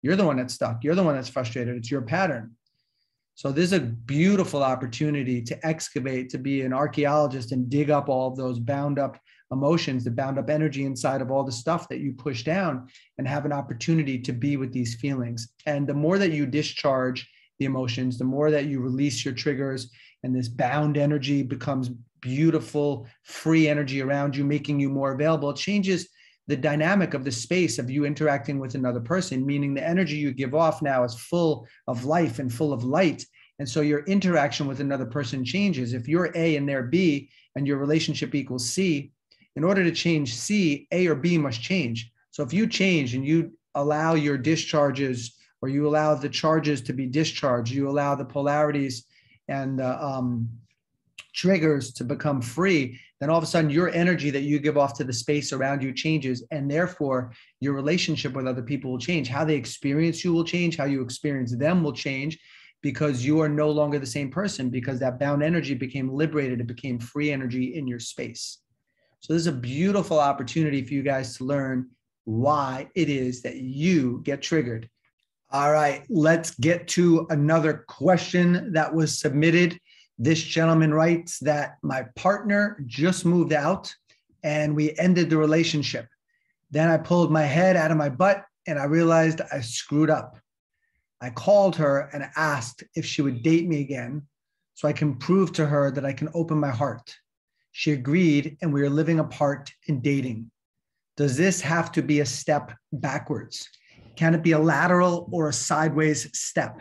You're 0.00 0.16
the 0.16 0.24
one 0.24 0.36
that's 0.36 0.54
stuck. 0.54 0.84
You're 0.84 0.94
the 0.94 1.02
one 1.02 1.16
that's 1.16 1.28
frustrated. 1.28 1.76
It's 1.76 1.90
your 1.90 2.02
pattern. 2.02 2.52
So 3.34 3.50
there's 3.50 3.72
a 3.72 3.80
beautiful 3.80 4.62
opportunity 4.62 5.42
to 5.42 5.66
excavate, 5.66 6.30
to 6.30 6.38
be 6.38 6.62
an 6.62 6.72
archaeologist 6.72 7.50
and 7.50 7.68
dig 7.68 7.90
up 7.90 8.08
all 8.08 8.30
those 8.30 8.60
bound 8.60 9.00
up 9.00 9.18
emotions, 9.54 10.04
the 10.04 10.10
bound 10.10 10.38
up 10.38 10.50
energy 10.50 10.84
inside 10.84 11.22
of 11.22 11.30
all 11.30 11.44
the 11.44 11.50
stuff 11.50 11.88
that 11.88 12.00
you 12.00 12.12
push 12.12 12.44
down 12.44 12.86
and 13.16 13.26
have 13.26 13.46
an 13.46 13.52
opportunity 13.52 14.18
to 14.18 14.32
be 14.32 14.58
with 14.58 14.72
these 14.72 14.96
feelings. 14.96 15.48
And 15.64 15.86
the 15.86 15.94
more 15.94 16.18
that 16.18 16.32
you 16.32 16.44
discharge 16.44 17.26
the 17.58 17.64
emotions, 17.64 18.18
the 18.18 18.24
more 18.24 18.50
that 18.50 18.66
you 18.66 18.80
release 18.80 19.24
your 19.24 19.34
triggers 19.34 19.90
and 20.22 20.36
this 20.36 20.48
bound 20.48 20.98
energy 20.98 21.42
becomes 21.42 21.90
beautiful, 22.20 23.06
free 23.22 23.68
energy 23.68 24.02
around 24.02 24.36
you, 24.36 24.44
making 24.44 24.80
you 24.80 24.88
more 24.88 25.12
available, 25.12 25.50
it 25.50 25.56
changes 25.56 26.08
the 26.46 26.56
dynamic 26.56 27.14
of 27.14 27.24
the 27.24 27.32
space 27.32 27.78
of 27.78 27.90
you 27.90 28.04
interacting 28.04 28.58
with 28.58 28.74
another 28.74 29.00
person, 29.00 29.46
meaning 29.46 29.72
the 29.72 29.86
energy 29.86 30.16
you 30.16 30.32
give 30.32 30.54
off 30.54 30.82
now 30.82 31.04
is 31.04 31.14
full 31.14 31.66
of 31.86 32.04
life 32.04 32.38
and 32.38 32.52
full 32.52 32.72
of 32.72 32.84
light. 32.84 33.24
And 33.58 33.68
so 33.68 33.80
your 33.80 34.00
interaction 34.00 34.66
with 34.66 34.80
another 34.80 35.06
person 35.06 35.44
changes. 35.44 35.94
If 35.94 36.08
you're 36.08 36.32
A 36.34 36.56
and 36.56 36.68
they're 36.68 36.82
B 36.82 37.30
and 37.54 37.66
your 37.66 37.78
relationship 37.78 38.34
equals 38.34 38.68
C, 38.68 39.12
in 39.56 39.64
order 39.64 39.84
to 39.84 39.92
change 39.92 40.34
C, 40.34 40.86
A 40.92 41.06
or 41.06 41.14
B 41.14 41.38
must 41.38 41.60
change. 41.60 42.10
So 42.30 42.42
if 42.42 42.52
you 42.52 42.66
change 42.66 43.14
and 43.14 43.26
you 43.26 43.52
allow 43.74 44.14
your 44.14 44.36
discharges 44.36 45.36
or 45.62 45.68
you 45.68 45.86
allow 45.88 46.14
the 46.14 46.28
charges 46.28 46.80
to 46.82 46.92
be 46.92 47.06
discharged, 47.06 47.72
you 47.72 47.88
allow 47.88 48.14
the 48.14 48.24
polarities 48.24 49.06
and 49.48 49.80
uh, 49.80 49.98
um, 50.00 50.48
triggers 51.34 51.92
to 51.92 52.04
become 52.04 52.40
free, 52.40 52.98
then 53.20 53.30
all 53.30 53.38
of 53.38 53.44
a 53.44 53.46
sudden 53.46 53.70
your 53.70 53.90
energy 53.90 54.30
that 54.30 54.42
you 54.42 54.58
give 54.58 54.78
off 54.78 54.94
to 54.94 55.04
the 55.04 55.12
space 55.12 55.52
around 55.52 55.82
you 55.82 55.92
changes. 55.92 56.44
And 56.50 56.70
therefore, 56.70 57.32
your 57.60 57.74
relationship 57.74 58.32
with 58.34 58.46
other 58.46 58.62
people 58.62 58.92
will 58.92 58.98
change. 58.98 59.28
How 59.28 59.44
they 59.44 59.56
experience 59.56 60.24
you 60.24 60.32
will 60.32 60.44
change. 60.44 60.76
How 60.76 60.84
you 60.84 61.02
experience 61.02 61.56
them 61.56 61.82
will 61.82 61.92
change 61.92 62.38
because 62.82 63.24
you 63.24 63.40
are 63.40 63.48
no 63.48 63.70
longer 63.70 63.98
the 63.98 64.06
same 64.06 64.30
person 64.30 64.70
because 64.70 65.00
that 65.00 65.18
bound 65.18 65.42
energy 65.42 65.74
became 65.74 66.12
liberated. 66.12 66.60
It 66.60 66.66
became 66.66 66.98
free 66.98 67.32
energy 67.32 67.76
in 67.76 67.86
your 67.86 68.00
space. 68.00 68.58
So, 69.24 69.32
this 69.32 69.40
is 69.40 69.46
a 69.46 69.52
beautiful 69.52 70.20
opportunity 70.20 70.84
for 70.84 70.92
you 70.92 71.02
guys 71.02 71.38
to 71.38 71.44
learn 71.44 71.88
why 72.24 72.90
it 72.94 73.08
is 73.08 73.40
that 73.40 73.56
you 73.56 74.20
get 74.22 74.42
triggered. 74.42 74.90
All 75.50 75.72
right, 75.72 76.04
let's 76.10 76.50
get 76.56 76.86
to 76.88 77.26
another 77.30 77.86
question 77.88 78.74
that 78.74 78.94
was 78.94 79.18
submitted. 79.18 79.80
This 80.18 80.42
gentleman 80.42 80.92
writes 80.92 81.38
that 81.38 81.78
my 81.80 82.04
partner 82.16 82.84
just 82.84 83.24
moved 83.24 83.54
out 83.54 83.94
and 84.42 84.76
we 84.76 84.94
ended 84.98 85.30
the 85.30 85.38
relationship. 85.38 86.06
Then 86.70 86.90
I 86.90 86.98
pulled 86.98 87.32
my 87.32 87.44
head 87.44 87.76
out 87.76 87.90
of 87.90 87.96
my 87.96 88.10
butt 88.10 88.44
and 88.66 88.78
I 88.78 88.84
realized 88.84 89.40
I 89.50 89.62
screwed 89.62 90.10
up. 90.10 90.36
I 91.22 91.30
called 91.30 91.76
her 91.76 92.10
and 92.12 92.28
asked 92.36 92.84
if 92.94 93.06
she 93.06 93.22
would 93.22 93.42
date 93.42 93.66
me 93.68 93.80
again 93.80 94.26
so 94.74 94.86
I 94.86 94.92
can 94.92 95.14
prove 95.14 95.50
to 95.54 95.64
her 95.64 95.90
that 95.92 96.04
I 96.04 96.12
can 96.12 96.28
open 96.34 96.58
my 96.58 96.68
heart. 96.68 97.16
She 97.76 97.90
agreed 97.90 98.56
and 98.62 98.72
we 98.72 98.82
are 98.82 98.88
living 98.88 99.18
apart 99.18 99.72
and 99.88 100.00
dating. 100.00 100.48
Does 101.16 101.36
this 101.36 101.60
have 101.60 101.90
to 101.92 102.02
be 102.02 102.20
a 102.20 102.26
step 102.26 102.72
backwards? 102.92 103.68
Can 104.14 104.32
it 104.32 104.44
be 104.44 104.52
a 104.52 104.58
lateral 104.60 105.28
or 105.32 105.48
a 105.48 105.52
sideways 105.52 106.30
step? 106.38 106.80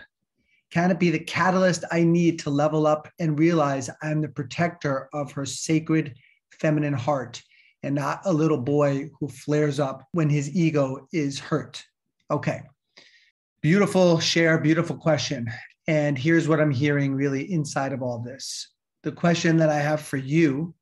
Can 0.70 0.92
it 0.92 1.00
be 1.00 1.10
the 1.10 1.18
catalyst 1.18 1.84
I 1.92 2.04
need 2.04 2.38
to 2.40 2.52
level 2.52 2.86
up 2.86 3.10
and 3.20 3.40
realize 3.40 3.90
I'm 4.04 4.22
the 4.22 4.28
protector 4.28 5.10
of 5.14 5.32
her 5.32 5.48
sacred 5.48 6.14
feminine 6.60 6.94
heart 6.94 7.42
and 7.82 7.96
not 7.96 8.22
a 8.26 8.32
little 8.32 8.60
boy 8.62 9.10
who 9.20 9.28
flares 9.30 9.80
up 9.80 10.08
when 10.12 10.30
his 10.30 10.56
ego 10.56 11.08
is 11.12 11.40
hurt? 11.40 11.84
Okay. 12.30 12.62
Beautiful 13.64 14.20
share, 14.20 14.60
beautiful 14.60 14.96
question. 14.96 15.52
And 15.88 16.20
here's 16.20 16.48
what 16.48 16.62
I'm 16.62 16.72
hearing 16.72 17.16
really 17.16 17.52
inside 17.52 17.94
of 17.94 18.04
all 18.04 18.20
this. 18.20 18.70
The 19.02 19.12
question 19.12 19.58
that 19.58 19.70
I 19.70 19.80
have 19.80 20.02
for 20.02 20.18
you, 20.18 20.76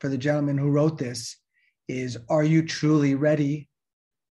for 0.00 0.08
the 0.08 0.18
gentleman 0.18 0.58
who 0.58 0.70
wrote 0.70 0.98
this, 0.98 1.36
is 1.88 2.18
Are 2.28 2.44
you 2.44 2.66
truly 2.66 3.14
ready 3.14 3.68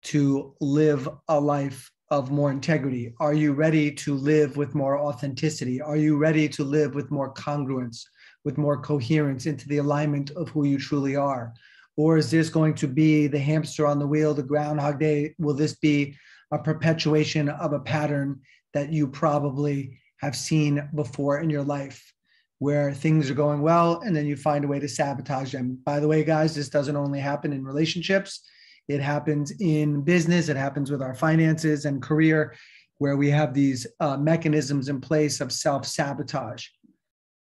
to 0.03 0.55
live 0.61 1.07
a 1.27 1.39
life 1.39 1.91
of 2.09 2.31
more 2.31 2.51
integrity? 2.51 3.13
Are 3.19 3.33
you 3.33 3.53
ready 3.53 3.91
to 3.91 4.15
live 4.15 4.55
with 4.55 4.75
more 4.75 4.97
authenticity? 4.97 5.81
Are 5.81 5.97
you 5.97 6.17
ready 6.17 6.47
to 6.49 6.63
live 6.63 6.95
with 6.95 7.11
more 7.11 7.33
congruence, 7.33 8.03
with 8.45 8.57
more 8.57 8.81
coherence 8.81 9.45
into 9.45 9.67
the 9.67 9.77
alignment 9.77 10.31
of 10.31 10.49
who 10.49 10.65
you 10.65 10.77
truly 10.77 11.15
are? 11.15 11.53
Or 11.97 12.17
is 12.17 12.29
this 12.29 12.49
going 12.49 12.75
to 12.75 12.87
be 12.87 13.27
the 13.27 13.39
hamster 13.39 13.87
on 13.87 13.99
the 13.99 14.07
wheel, 14.07 14.33
the 14.33 14.43
groundhog 14.43 14.99
day? 14.99 15.33
Will 15.39 15.55
this 15.55 15.75
be 15.75 16.15
a 16.51 16.59
perpetuation 16.59 17.49
of 17.49 17.73
a 17.73 17.79
pattern 17.79 18.39
that 18.73 18.93
you 18.93 19.07
probably 19.07 19.99
have 20.21 20.35
seen 20.35 20.87
before 20.95 21.39
in 21.39 21.49
your 21.49 21.63
life? 21.63 22.13
Where 22.59 22.93
things 22.93 23.29
are 23.29 23.35
going 23.35 23.61
well 23.61 24.01
and 24.01 24.15
then 24.15 24.25
you 24.25 24.35
find 24.35 24.65
a 24.65 24.67
way 24.67 24.79
to 24.79 24.87
sabotage 24.87 25.51
them. 25.51 25.79
By 25.85 25.99
the 25.99 26.07
way, 26.07 26.23
guys, 26.23 26.55
this 26.55 26.69
doesn't 26.69 26.95
only 26.95 27.19
happen 27.19 27.53
in 27.53 27.63
relationships, 27.63 28.41
it 28.87 29.01
happens 29.01 29.51
in 29.59 30.01
business, 30.01 30.49
it 30.49 30.57
happens 30.57 30.89
with 30.89 31.01
our 31.01 31.13
finances 31.13 31.85
and 31.85 32.01
career, 32.01 32.55
where 32.99 33.17
we 33.17 33.29
have 33.29 33.53
these 33.53 33.85
uh, 33.99 34.17
mechanisms 34.17 34.89
in 34.89 34.99
place 34.99 35.39
of 35.41 35.51
self 35.51 35.85
sabotage. 35.85 36.65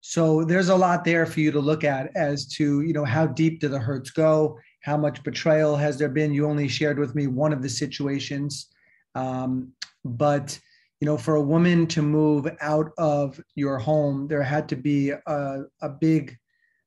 So 0.01 0.43
there's 0.43 0.69
a 0.69 0.75
lot 0.75 1.03
there 1.03 1.25
for 1.25 1.39
you 1.39 1.51
to 1.51 1.59
look 1.59 1.83
at 1.83 2.15
as 2.15 2.47
to, 2.53 2.81
you 2.81 2.93
know, 2.93 3.05
how 3.05 3.25
deep 3.27 3.59
do 3.59 3.67
the 3.67 3.79
hurts 3.79 4.11
go? 4.11 4.57
How 4.81 4.95
much 4.95 5.23
betrayal 5.23 5.75
has 5.75 5.97
there 5.97 6.09
been? 6.09 6.33
You 6.33 6.47
only 6.47 6.67
shared 6.67 6.99
with 6.99 7.15
me 7.15 7.27
one 7.27 7.51
of 7.51 7.61
the 7.61 7.69
situations. 7.69 8.67
Um, 9.15 9.73
but 10.05 10.57
you 10.99 11.05
know, 11.05 11.17
for 11.17 11.35
a 11.35 11.41
woman 11.41 11.87
to 11.87 12.01
move 12.01 12.47
out 12.61 12.91
of 12.97 13.39
your 13.55 13.77
home, 13.77 14.27
there 14.27 14.43
had 14.43 14.67
to 14.69 14.75
be 14.75 15.11
a, 15.11 15.63
a 15.81 15.89
big 15.89 16.37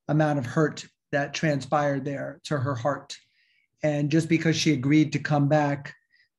amount 0.08 0.38
of 0.38 0.46
hurt 0.46 0.84
that 1.12 1.34
transpired 1.34 2.04
there 2.04 2.40
to 2.44 2.58
her 2.58 2.74
heart. 2.74 3.16
And 3.82 4.10
just 4.10 4.28
because 4.28 4.56
she 4.56 4.72
agreed 4.72 5.12
to 5.12 5.18
come 5.18 5.48
back 5.48 5.94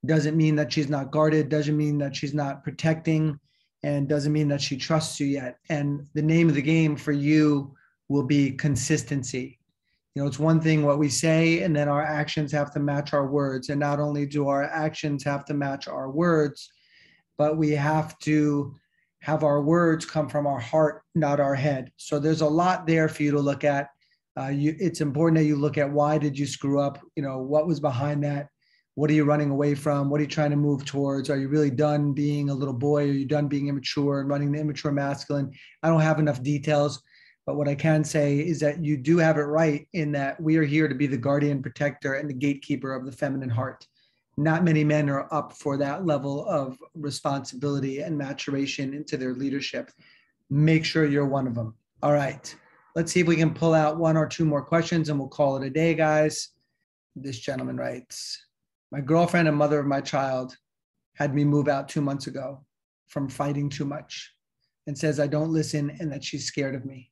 doesn't 0.06 0.38
mean 0.38 0.56
that 0.58 0.72
she's 0.72 0.90
not 0.90 1.12
guarded, 1.12 1.50
doesn't 1.50 1.78
mean 1.78 1.98
that 1.98 2.16
she's 2.16 2.34
not 2.34 2.64
protecting, 2.64 3.40
and 3.84 4.08
doesn't 4.08 4.34
mean 4.34 4.48
that 4.50 4.62
she 4.62 4.78
trusts 4.78 5.20
you 5.20 5.28
yet. 5.28 5.58
And 5.70 6.08
the 6.14 6.22
name 6.22 6.50
of 6.50 6.56
the 6.56 6.62
game 6.62 6.96
for 6.96 7.12
you 7.12 7.76
will 8.08 8.24
be 8.24 8.52
consistency. 8.52 9.60
You 10.14 10.22
know, 10.22 10.28
it's 10.28 10.40
one 10.40 10.62
thing 10.62 10.84
what 10.84 11.00
we 11.00 11.10
say, 11.10 11.64
and 11.64 11.76
then 11.76 11.90
our 11.90 12.04
actions 12.04 12.52
have 12.52 12.72
to 12.74 12.80
match 12.80 13.14
our 13.14 13.28
words. 13.28 13.70
And 13.70 13.80
not 13.80 14.00
only 14.00 14.26
do 14.26 14.48
our 14.48 14.64
actions 14.64 15.24
have 15.24 15.44
to 15.46 15.54
match 15.54 15.88
our 15.88 16.12
words, 16.12 16.70
but 17.44 17.58
we 17.58 17.72
have 17.72 18.18
to 18.20 18.74
have 19.20 19.44
our 19.44 19.62
words 19.62 20.06
come 20.06 20.30
from 20.30 20.48
our 20.48 20.62
heart, 20.62 21.02
not 21.14 21.42
our 21.42 21.56
head. 21.56 21.92
So 21.98 22.18
there's 22.18 22.40
a 22.40 22.48
lot 22.48 22.88
there 22.88 23.10
for 23.10 23.22
you 23.22 23.32
to 23.32 23.40
look 23.42 23.66
at. 23.66 23.90
Uh, 24.40 24.48
you, 24.48 24.78
it's 24.80 25.02
important 25.02 25.38
that 25.38 25.44
you 25.44 25.58
look 25.58 25.78
at 25.78 25.92
why 25.92 26.18
did 26.18 26.40
you 26.40 26.46
screw 26.46 26.80
up? 26.80 27.00
You 27.18 27.24
know, 27.24 27.40
what 27.40 27.68
was 27.68 27.82
behind 27.82 28.24
that? 28.24 28.48
What 28.96 29.10
are 29.10 29.14
you 29.14 29.26
running 29.26 29.50
away 29.50 29.76
from? 29.76 30.10
What 30.10 30.22
are 30.22 30.24
you 30.24 30.30
trying 30.30 30.52
to 30.52 30.56
move 30.56 30.86
towards? 30.86 31.30
Are 31.30 31.38
you 31.38 31.50
really 31.50 31.70
done 31.70 32.14
being 32.14 32.50
a 32.50 32.54
little 32.54 32.74
boy? 32.74 33.10
Are 33.10 33.20
you 33.22 33.26
done 33.26 33.50
being 33.50 33.68
immature 33.68 34.22
and 34.22 34.30
running 34.30 34.54
the 34.54 34.62
immature 34.62 34.94
masculine? 34.94 35.52
I 35.84 35.90
don't 35.90 36.00
have 36.00 36.20
enough 36.20 36.42
details, 36.42 37.02
but 37.46 37.58
what 37.58 37.68
I 37.68 37.76
can 37.76 38.06
say 38.06 38.40
is 38.40 38.62
that 38.62 38.82
you 38.82 38.96
do 38.96 39.18
have 39.18 39.36
it 39.36 39.42
right 39.42 39.86
in 39.92 40.14
that 40.14 40.40
we 40.40 40.56
are 40.56 40.64
here 40.64 40.88
to 40.88 40.96
be 40.96 41.08
the 41.08 41.18
guardian, 41.18 41.62
protector, 41.62 42.14
and 42.14 42.30
the 42.30 42.34
gatekeeper 42.46 42.94
of 42.94 43.06
the 43.06 43.12
feminine 43.12 43.50
heart 43.50 43.86
not 44.38 44.64
many 44.64 44.84
men 44.84 45.10
are 45.10 45.32
up 45.32 45.54
for 45.54 45.78
that 45.78 46.06
level 46.06 46.46
of 46.48 46.78
responsibility 46.96 48.00
and 48.00 48.18
maturation 48.18 48.94
into 48.94 49.18
their 49.18 49.34
leadership. 49.34 49.92
Make 50.50 50.86
sure 50.86 51.06
you're 51.06 51.28
one 51.28 51.48
of 51.48 51.56
them. 51.56 51.76
All 52.02 52.14
right. 52.14 52.54
Let's 52.96 53.12
see 53.12 53.22
if 53.22 53.28
we 53.28 53.36
can 53.36 53.54
pull 53.54 53.74
out 53.74 53.98
one 53.98 54.18
or 54.18 54.28
two 54.28 54.46
more 54.46 54.64
questions 54.64 55.10
and 55.10 55.20
we'll 55.20 55.28
call 55.28 55.58
it 55.58 55.66
a 55.66 55.70
day, 55.70 55.94
guys. 55.94 56.50
This 57.16 57.40
gentleman 57.40 57.78
writes 57.78 58.46
My 58.92 59.02
girlfriend 59.02 59.48
and 59.48 59.58
mother 59.58 59.80
of 59.80 59.86
my 59.86 60.02
child 60.02 60.58
had 61.16 61.36
me 61.36 61.46
move 61.46 61.68
out 61.68 61.90
two 61.90 62.02
months 62.02 62.28
ago 62.28 62.66
from 63.08 63.30
fighting 63.30 63.70
too 63.70 63.86
much 63.86 64.34
and 64.88 64.98
says 64.98 65.20
I 65.20 65.28
don't 65.28 65.54
listen 65.54 65.96
and 66.00 66.12
that 66.12 66.24
she's 66.24 66.46
scared 66.46 66.76
of 66.76 66.86
me. 66.86 67.12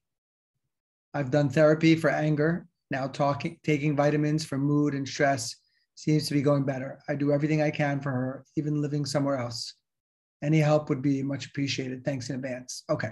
I've 1.13 1.31
done 1.31 1.49
therapy 1.49 1.95
for 1.95 2.10
anger, 2.10 2.67
now 2.89 3.07
talking, 3.07 3.60
taking 3.63 3.95
vitamins 3.95 4.43
for 4.43 4.57
mood 4.57 4.93
and 4.95 5.07
stress 5.07 5.55
seems 6.02 6.28
to 6.28 6.34
be 6.34 6.42
going 6.42 6.64
better. 6.64 7.00
I 7.08 7.14
do 7.14 7.32
everything 7.32 7.62
I 7.62 7.70
can 7.70 8.00
for 8.00 8.10
her, 8.10 8.44
even 8.58 8.82
living 8.82 9.06
somewhere 9.06 9.38
else. 9.38 9.76
Any 10.44 10.58
help 10.58 10.90
would 10.90 11.04
be 11.04 11.22
much 11.22 11.46
appreciated. 11.46 12.04
Thanks 12.04 12.32
in 12.32 12.38
advance. 12.38 12.84
Okay. 12.90 13.12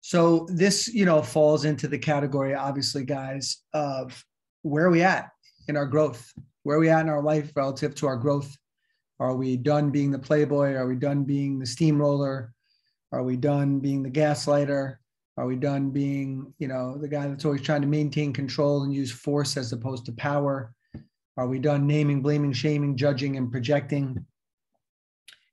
So 0.00 0.46
this, 0.50 0.88
you 0.88 1.04
know, 1.04 1.20
falls 1.20 1.66
into 1.66 1.88
the 1.88 1.98
category, 1.98 2.54
obviously, 2.54 3.04
guys, 3.04 3.58
of 3.74 4.24
where 4.62 4.86
are 4.86 4.90
we 4.90 5.02
at 5.02 5.28
in 5.68 5.76
our 5.76 5.84
growth? 5.84 6.32
Where 6.62 6.78
are 6.78 6.80
we 6.80 6.88
at 6.88 7.02
in 7.02 7.10
our 7.10 7.22
life 7.22 7.52
relative 7.54 7.94
to 7.96 8.06
our 8.06 8.16
growth? 8.16 8.56
Are 9.20 9.36
we 9.36 9.58
done 9.58 9.90
being 9.90 10.10
the 10.10 10.18
playboy? 10.18 10.72
Are 10.72 10.86
we 10.86 10.96
done 10.96 11.24
being 11.24 11.58
the 11.58 11.66
steamroller? 11.66 12.54
Are 13.12 13.22
we 13.22 13.36
done 13.36 13.80
being 13.80 14.02
the 14.02 14.10
gaslighter? 14.10 14.96
Are 15.36 15.46
we 15.46 15.56
done 15.56 15.90
being, 15.90 16.54
you 16.58 16.68
know, 16.68 16.96
the 16.96 17.08
guy 17.08 17.26
that's 17.28 17.44
always 17.44 17.60
trying 17.60 17.82
to 17.82 17.86
maintain 17.86 18.32
control 18.32 18.82
and 18.82 18.94
use 18.94 19.12
force 19.12 19.58
as 19.58 19.74
opposed 19.74 20.06
to 20.06 20.12
power? 20.12 20.72
Are 21.36 21.48
we 21.48 21.58
done 21.58 21.86
naming, 21.86 22.20
blaming, 22.20 22.52
shaming, 22.52 22.96
judging, 22.96 23.36
and 23.38 23.50
projecting? 23.50 24.26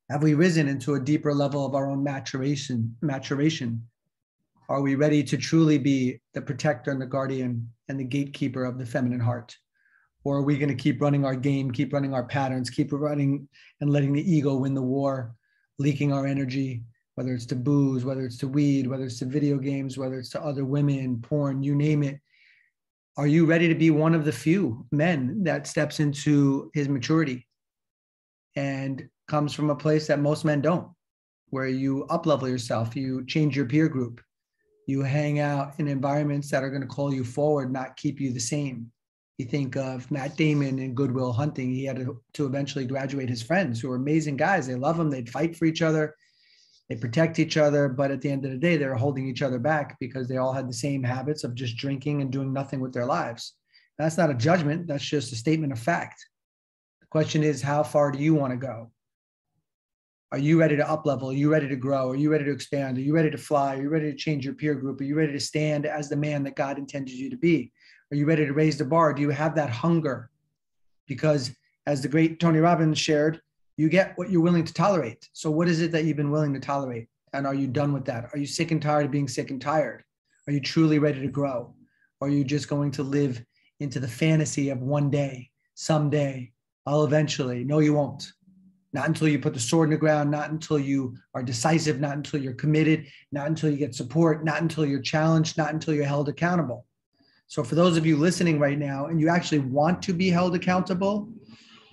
Have 0.09 0.23
we 0.23 0.33
risen 0.33 0.67
into 0.67 0.95
a 0.95 0.99
deeper 0.99 1.33
level 1.33 1.65
of 1.65 1.73
our 1.73 1.89
own 1.89 2.03
maturation? 2.03 2.97
Maturation. 3.01 3.87
Are 4.67 4.81
we 4.81 4.95
ready 4.95 5.23
to 5.23 5.37
truly 5.37 5.77
be 5.77 6.19
the 6.33 6.41
protector 6.41 6.91
and 6.91 7.01
the 7.01 7.05
guardian 7.05 7.71
and 7.87 7.99
the 7.99 8.03
gatekeeper 8.03 8.65
of 8.65 8.77
the 8.77 8.85
feminine 8.85 9.21
heart? 9.21 9.55
Or 10.25 10.37
are 10.37 10.43
we 10.43 10.57
going 10.57 10.69
to 10.69 10.75
keep 10.75 11.01
running 11.01 11.23
our 11.23 11.35
game, 11.35 11.71
keep 11.71 11.93
running 11.93 12.13
our 12.13 12.25
patterns, 12.25 12.69
keep 12.69 12.91
running 12.91 13.47
and 13.79 13.89
letting 13.89 14.11
the 14.11 14.31
ego 14.35 14.57
win 14.57 14.73
the 14.73 14.81
war, 14.81 15.33
leaking 15.79 16.11
our 16.11 16.27
energy, 16.27 16.83
whether 17.15 17.33
it's 17.33 17.45
to 17.47 17.55
booze, 17.55 18.03
whether 18.03 18.25
it's 18.25 18.37
to 18.39 18.49
weed, 18.49 18.85
whether 18.85 19.05
it's 19.05 19.19
to 19.19 19.25
video 19.25 19.57
games, 19.57 19.97
whether 19.97 20.19
it's 20.19 20.29
to 20.31 20.43
other 20.43 20.65
women, 20.65 21.21
porn, 21.21 21.63
you 21.63 21.73
name 21.73 22.03
it, 22.03 22.19
are 23.19 23.27
you 23.27 23.45
ready 23.45 23.67
to 23.67 23.75
be 23.75 23.91
one 23.91 24.15
of 24.15 24.23
the 24.23 24.31
few 24.31 24.85
men 24.93 25.43
that 25.43 25.67
steps 25.67 25.99
into 25.99 26.71
his 26.73 26.87
maturity 26.87 27.45
and 28.55 29.09
comes 29.27 29.53
from 29.53 29.69
a 29.69 29.75
place 29.75 30.07
that 30.07 30.21
most 30.21 30.45
men 30.45 30.61
don't, 30.61 30.87
where 31.49 31.67
you 31.67 32.05
uplevel 32.09 32.47
yourself, 32.47 32.95
you 32.95 33.25
change 33.25 33.57
your 33.57 33.65
peer 33.65 33.89
group, 33.89 34.21
you 34.87 35.01
hang 35.01 35.39
out 35.39 35.73
in 35.79 35.89
environments 35.89 36.49
that 36.49 36.63
are 36.63 36.69
going 36.69 36.81
to 36.81 36.87
call 36.87 37.13
you 37.13 37.25
forward, 37.25 37.73
not 37.73 37.97
keep 37.97 38.21
you 38.21 38.31
the 38.31 38.39
same. 38.39 38.89
You 39.37 39.43
think 39.43 39.75
of 39.75 40.09
Matt 40.09 40.37
Damon 40.37 40.79
in 40.79 40.93
Good 40.93 41.11
Will 41.11 41.33
Hunting. 41.33 41.73
He 41.73 41.83
had 41.83 42.07
to, 42.35 42.45
eventually 42.45 42.85
graduate 42.85 43.27
his 43.27 43.43
friends 43.43 43.81
who 43.81 43.89
were 43.89 43.97
amazing 43.97 44.37
guys. 44.37 44.65
They 44.65 44.75
love 44.75 44.97
him. 44.97 45.09
They'd 45.09 45.29
fight 45.29 45.57
for 45.57 45.65
each 45.65 45.81
other. 45.81 46.15
They 46.89 46.95
protect 46.95 47.37
each 47.37 47.55
other, 47.55 47.87
but 47.87 48.09
at 48.09 48.19
the 48.19 48.31
end 48.31 48.45
of 48.45 48.51
the 48.51 48.57
day, 48.57 48.75
they're 48.75 48.95
holding 48.95 49.27
each 49.27 49.43
other 49.43 49.59
back 49.59 49.97
because 49.99 50.27
they 50.27 50.37
all 50.37 50.53
had 50.53 50.67
the 50.67 50.73
same 50.73 51.03
habits 51.03 51.43
of 51.43 51.53
just 51.53 51.77
drinking 51.77 52.21
and 52.21 52.31
doing 52.31 52.51
nothing 52.51 52.79
with 52.79 52.93
their 52.93 53.05
lives. 53.05 53.53
That's 53.99 54.17
not 54.17 54.31
a 54.31 54.33
judgment, 54.33 54.87
that's 54.87 55.05
just 55.05 55.31
a 55.31 55.35
statement 55.35 55.71
of 55.71 55.79
fact. 55.79 56.25
The 57.01 57.07
question 57.07 57.43
is, 57.43 57.61
how 57.61 57.83
far 57.83 58.11
do 58.11 58.17
you 58.17 58.33
want 58.33 58.53
to 58.53 58.57
go? 58.57 58.91
Are 60.31 60.39
you 60.39 60.59
ready 60.59 60.77
to 60.77 60.89
up 60.89 61.05
level? 61.05 61.29
Are 61.29 61.33
you 61.33 61.51
ready 61.51 61.67
to 61.67 61.75
grow? 61.75 62.09
Are 62.09 62.15
you 62.15 62.31
ready 62.31 62.45
to 62.45 62.51
expand? 62.51 62.97
Are 62.97 63.01
you 63.01 63.13
ready 63.13 63.31
to 63.31 63.37
fly? 63.37 63.75
Are 63.75 63.81
you 63.81 63.89
ready 63.89 64.11
to 64.11 64.17
change 64.17 64.45
your 64.45 64.53
peer 64.53 64.75
group? 64.75 65.01
Are 65.01 65.03
you 65.03 65.15
ready 65.15 65.33
to 65.33 65.39
stand 65.39 65.85
as 65.85 66.09
the 66.09 66.15
man 66.15 66.43
that 66.43 66.55
God 66.55 66.77
intended 66.77 67.13
you 67.13 67.29
to 67.29 67.37
be? 67.37 67.71
Are 68.11 68.15
you 68.15 68.25
ready 68.25 68.45
to 68.45 68.53
raise 68.53 68.77
the 68.77 68.85
bar? 68.85 69.13
Do 69.13 69.21
you 69.21 69.29
have 69.29 69.55
that 69.55 69.69
hunger? 69.69 70.29
Because 71.07 71.51
as 71.87 72.01
the 72.01 72.07
great 72.07 72.39
Tony 72.39 72.59
Robbins 72.59 72.99
shared, 72.99 73.41
you 73.79 73.89
get 73.89 74.17
what 74.17 74.29
you're 74.29 74.41
willing 74.41 74.65
to 74.65 74.73
tolerate. 74.73 75.29
So, 75.33 75.49
what 75.49 75.67
is 75.67 75.81
it 75.81 75.91
that 75.91 76.03
you've 76.03 76.17
been 76.17 76.31
willing 76.31 76.53
to 76.53 76.59
tolerate? 76.59 77.07
And 77.33 77.47
are 77.47 77.55
you 77.55 77.67
done 77.67 77.93
with 77.93 78.05
that? 78.05 78.29
Are 78.33 78.37
you 78.37 78.45
sick 78.47 78.71
and 78.71 78.81
tired 78.81 79.05
of 79.05 79.11
being 79.11 79.27
sick 79.27 79.51
and 79.51 79.61
tired? 79.61 80.03
Are 80.47 80.53
you 80.53 80.59
truly 80.59 80.99
ready 80.99 81.21
to 81.21 81.27
grow? 81.27 81.73
Or 82.19 82.27
are 82.27 82.31
you 82.31 82.43
just 82.43 82.67
going 82.67 82.91
to 82.91 83.03
live 83.03 83.41
into 83.79 83.99
the 83.99 84.07
fantasy 84.07 84.69
of 84.69 84.81
one 84.81 85.09
day, 85.09 85.49
someday, 85.75 86.51
I'll 86.85 87.05
eventually? 87.05 87.63
No, 87.63 87.79
you 87.79 87.93
won't 87.93 88.31
not 88.91 89.07
until 89.07 89.27
you 89.27 89.39
put 89.39 89.53
the 89.53 89.59
sword 89.59 89.87
in 89.87 89.91
the 89.91 89.97
ground, 89.97 90.31
not 90.31 90.49
until 90.49 90.79
you 90.79 91.15
are 91.35 91.43
decisive, 91.43 91.99
not 91.99 92.15
until 92.17 92.41
you're 92.41 92.53
committed, 92.53 93.05
not 93.31 93.47
until 93.47 93.69
you 93.69 93.77
get 93.77 93.93
support, 93.93 94.43
not 94.43 94.61
until 94.61 94.85
you're 94.85 94.99
challenged, 94.99 95.57
not 95.57 95.73
until 95.73 95.93
you're 95.93 96.05
held 96.05 96.27
accountable. 96.27 96.85
So, 97.47 97.63
for 97.63 97.75
those 97.75 97.97
of 97.97 98.05
you 98.05 98.17
listening 98.17 98.59
right 98.59 98.77
now 98.77 99.05
and 99.05 99.19
you 99.19 99.29
actually 99.29 99.59
want 99.59 100.01
to 100.03 100.13
be 100.13 100.29
held 100.29 100.55
accountable, 100.55 101.29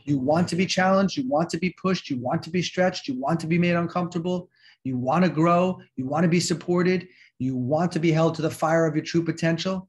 you 0.07 0.19
want 0.19 0.49
to 0.49 0.57
be 0.57 0.67
challenged, 0.67 1.17
you 1.17 1.29
want 1.29 1.51
to 1.51 1.59
be 1.59 1.71
pushed, 1.71 2.09
you 2.09 2.19
want 2.19 2.43
to 2.45 2.51
be 2.51 2.63
stretched, 2.63 3.09
you 3.09 3.19
want 3.19 3.41
to 3.41 3.47
be 3.47 3.59
made 3.59 3.75
uncomfortable, 3.75 4.49
you 4.85 4.97
want 4.97 5.25
to 5.25 5.31
grow, 5.31 5.81
you 5.97 6.07
want 6.07 6.23
to 6.23 6.29
be 6.29 6.41
supported, 6.41 7.09
you 7.39 7.57
want 7.57 7.91
to 7.93 7.99
be 7.99 8.13
held 8.13 8.35
to 8.37 8.43
the 8.43 8.51
fire 8.51 8.87
of 8.87 8.95
your 8.95 9.05
true 9.05 9.23
potential. 9.23 9.89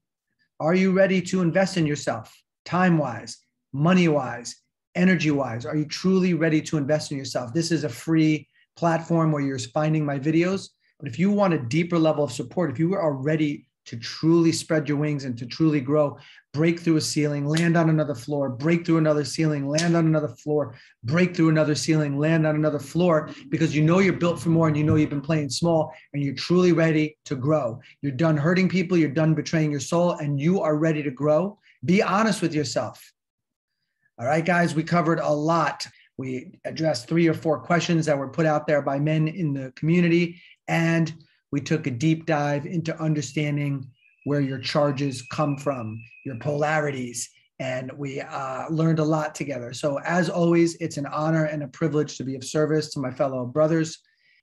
Are 0.59 0.73
you 0.73 0.91
ready 0.91 1.21
to 1.21 1.41
invest 1.41 1.77
in 1.77 1.85
yourself, 1.85 2.35
time 2.65 2.97
wise, 2.97 3.37
money 3.73 4.07
wise, 4.07 4.55
energy 4.95 5.29
wise? 5.29 5.65
Are 5.65 5.75
you 5.75 5.85
truly 5.85 6.33
ready 6.33 6.61
to 6.63 6.77
invest 6.77 7.11
in 7.11 7.17
yourself? 7.17 7.53
This 7.53 7.71
is 7.71 7.83
a 7.83 7.89
free 7.89 8.47
platform 8.75 9.31
where 9.31 9.43
you're 9.43 9.59
finding 9.59 10.03
my 10.03 10.17
videos. 10.17 10.69
But 10.99 11.07
if 11.07 11.19
you 11.19 11.31
want 11.31 11.53
a 11.53 11.59
deeper 11.59 11.99
level 11.99 12.23
of 12.23 12.31
support, 12.31 12.71
if 12.71 12.79
you 12.79 12.95
are 12.95 13.13
ready 13.13 13.66
to 13.87 13.97
truly 13.97 14.51
spread 14.51 14.87
your 14.87 14.97
wings 14.97 15.23
and 15.23 15.37
to 15.37 15.45
truly 15.45 15.79
grow, 15.79 16.17
break 16.53 16.79
through 16.79 16.97
a 16.97 17.01
ceiling, 17.01 17.45
land 17.45 17.77
on 17.77 17.89
another 17.89 18.13
floor, 18.13 18.49
break 18.49 18.85
through 18.85 18.97
another 18.97 19.23
ceiling, 19.23 19.67
land 19.67 19.95
on 19.95 20.05
another 20.05 20.27
floor, 20.27 20.75
break 21.05 21.33
through 21.33 21.47
another 21.47 21.73
ceiling, 21.73 22.19
land 22.19 22.45
on 22.45 22.55
another 22.55 22.79
floor, 22.79 23.29
because 23.47 23.73
you 23.73 23.81
know 23.81 23.99
you're 23.99 24.11
built 24.11 24.39
for 24.41 24.49
more 24.49 24.67
and 24.67 24.75
you 24.75 24.83
know 24.83 24.95
you've 24.95 25.09
been 25.09 25.21
playing 25.21 25.49
small 25.49 25.93
and 26.13 26.21
you're 26.21 26.35
truly 26.35 26.73
ready 26.73 27.17
to 27.23 27.35
grow. 27.35 27.79
You're 28.01 28.11
done 28.11 28.35
hurting 28.35 28.67
people, 28.67 28.97
you're 28.97 29.09
done 29.09 29.33
betraying 29.33 29.71
your 29.71 29.79
soul, 29.79 30.11
and 30.11 30.39
you 30.39 30.61
are 30.61 30.75
ready 30.75 31.01
to 31.03 31.11
grow. 31.11 31.57
Be 31.85 32.03
honest 32.03 32.41
with 32.41 32.53
yourself. 32.53 33.13
All 34.19 34.25
right, 34.25 34.43
guys, 34.43 34.75
we 34.75 34.83
covered 34.83 35.19
a 35.19 35.31
lot. 35.31 35.87
We 36.17 36.59
addressed 36.65 37.07
three 37.07 37.27
or 37.27 37.33
four 37.33 37.59
questions 37.59 38.07
that 38.07 38.17
were 38.17 38.29
put 38.29 38.45
out 38.45 38.67
there 38.67 38.81
by 38.81 38.99
men 38.99 39.29
in 39.29 39.53
the 39.53 39.71
community, 39.75 40.41
and 40.67 41.13
we 41.51 41.61
took 41.61 41.87
a 41.87 41.91
deep 41.91 42.25
dive 42.25 42.65
into 42.65 42.99
understanding 43.01 43.89
where 44.25 44.41
your 44.41 44.59
charges 44.59 45.23
come 45.31 45.57
from, 45.57 46.03
your 46.25 46.35
polarities, 46.35 47.29
and 47.59 47.91
we 47.97 48.21
uh, 48.21 48.69
learned 48.69 48.99
a 48.99 49.03
lot 49.03 49.33
together. 49.33 49.73
So, 49.73 49.99
as 49.99 50.29
always, 50.29 50.75
it's 50.75 50.97
an 50.97 51.07
honor 51.07 51.45
and 51.45 51.63
a 51.63 51.67
privilege 51.69 52.17
to 52.17 52.23
be 52.23 52.35
of 52.35 52.43
service 52.43 52.91
to 52.91 52.99
my 52.99 53.11
fellow 53.11 53.45
brothers. 53.45 53.97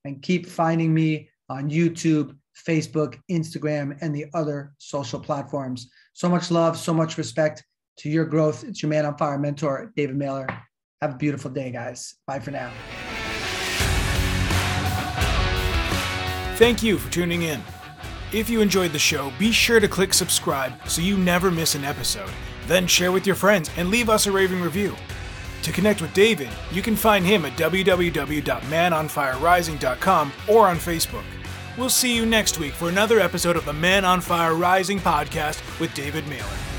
And 0.05 0.21
keep 0.21 0.47
finding 0.47 0.93
me 0.93 1.29
on 1.49 1.71
YouTube, 1.71 2.37
Facebook, 2.67 3.19
Instagram, 3.31 3.97
and 4.01 4.15
the 4.15 4.27
other 4.35 4.73
social 4.79 5.21
platforms. 5.21 5.91
So 6.13 6.29
much 6.29 6.51
love, 6.51 6.77
so 6.77 6.93
much 6.93 7.19
respect 7.19 7.65
to 7.99 8.09
your 8.09 8.25
growth. 8.25 8.65
It's 8.65 8.83
your 8.83 8.91
man 8.91 9.07
on 9.07 9.17
fire 9.17 9.39
mentor, 9.39 9.93
David 9.97 10.17
Mehler. 10.17 10.49
Have 11.01 11.15
a 11.15 11.17
beautiful 11.17 11.51
day, 11.51 11.71
guys. 11.71 12.15
Bye 12.27 12.41
for 12.41 12.51
now. 12.51 12.73
Thank 16.57 16.83
you 16.85 16.99
for 16.99 17.11
tuning 17.11 17.43
in. 17.43 17.61
If 18.33 18.49
you 18.49 18.61
enjoyed 18.61 18.93
the 18.93 18.99
show, 18.99 19.33
be 19.39 19.51
sure 19.51 19.81
to 19.81 19.89
click 19.89 20.15
subscribe 20.15 20.73
so 20.89 21.03
you 21.03 21.17
never 21.17 21.51
miss 21.51 21.75
an 21.75 21.83
episode. 21.85 22.31
Then 22.69 22.87
share 22.87 23.11
with 23.11 23.27
your 23.27 23.35
friends 23.35 23.71
and 23.77 23.91
leave 23.91 24.09
us 24.09 24.27
a 24.27 24.33
raving 24.33 24.63
review. 24.63 24.95
To 25.63 25.73
connect 25.73 26.01
with 26.01 26.15
David, 26.15 26.51
you 26.71 26.81
can 26.81 26.95
find 26.95 27.27
him 27.27 27.45
at 27.45 27.59
www.manonfirerising.com 27.59 30.33
or 30.49 30.69
on 30.69 30.77
Facebook. 30.77 31.25
We'll 31.77 31.89
see 31.89 32.15
you 32.15 32.25
next 32.25 32.61
week 32.61 32.75
for 32.75 32.89
another 32.89 33.19
episode 33.19 33.57
of 33.57 33.65
the 33.65 33.73
Man 33.73 34.05
on 34.05 34.21
Fire 34.21 34.55
Rising 34.55 35.01
podcast 35.01 35.61
with 35.81 35.93
David 35.95 36.23
Mehler. 36.25 36.74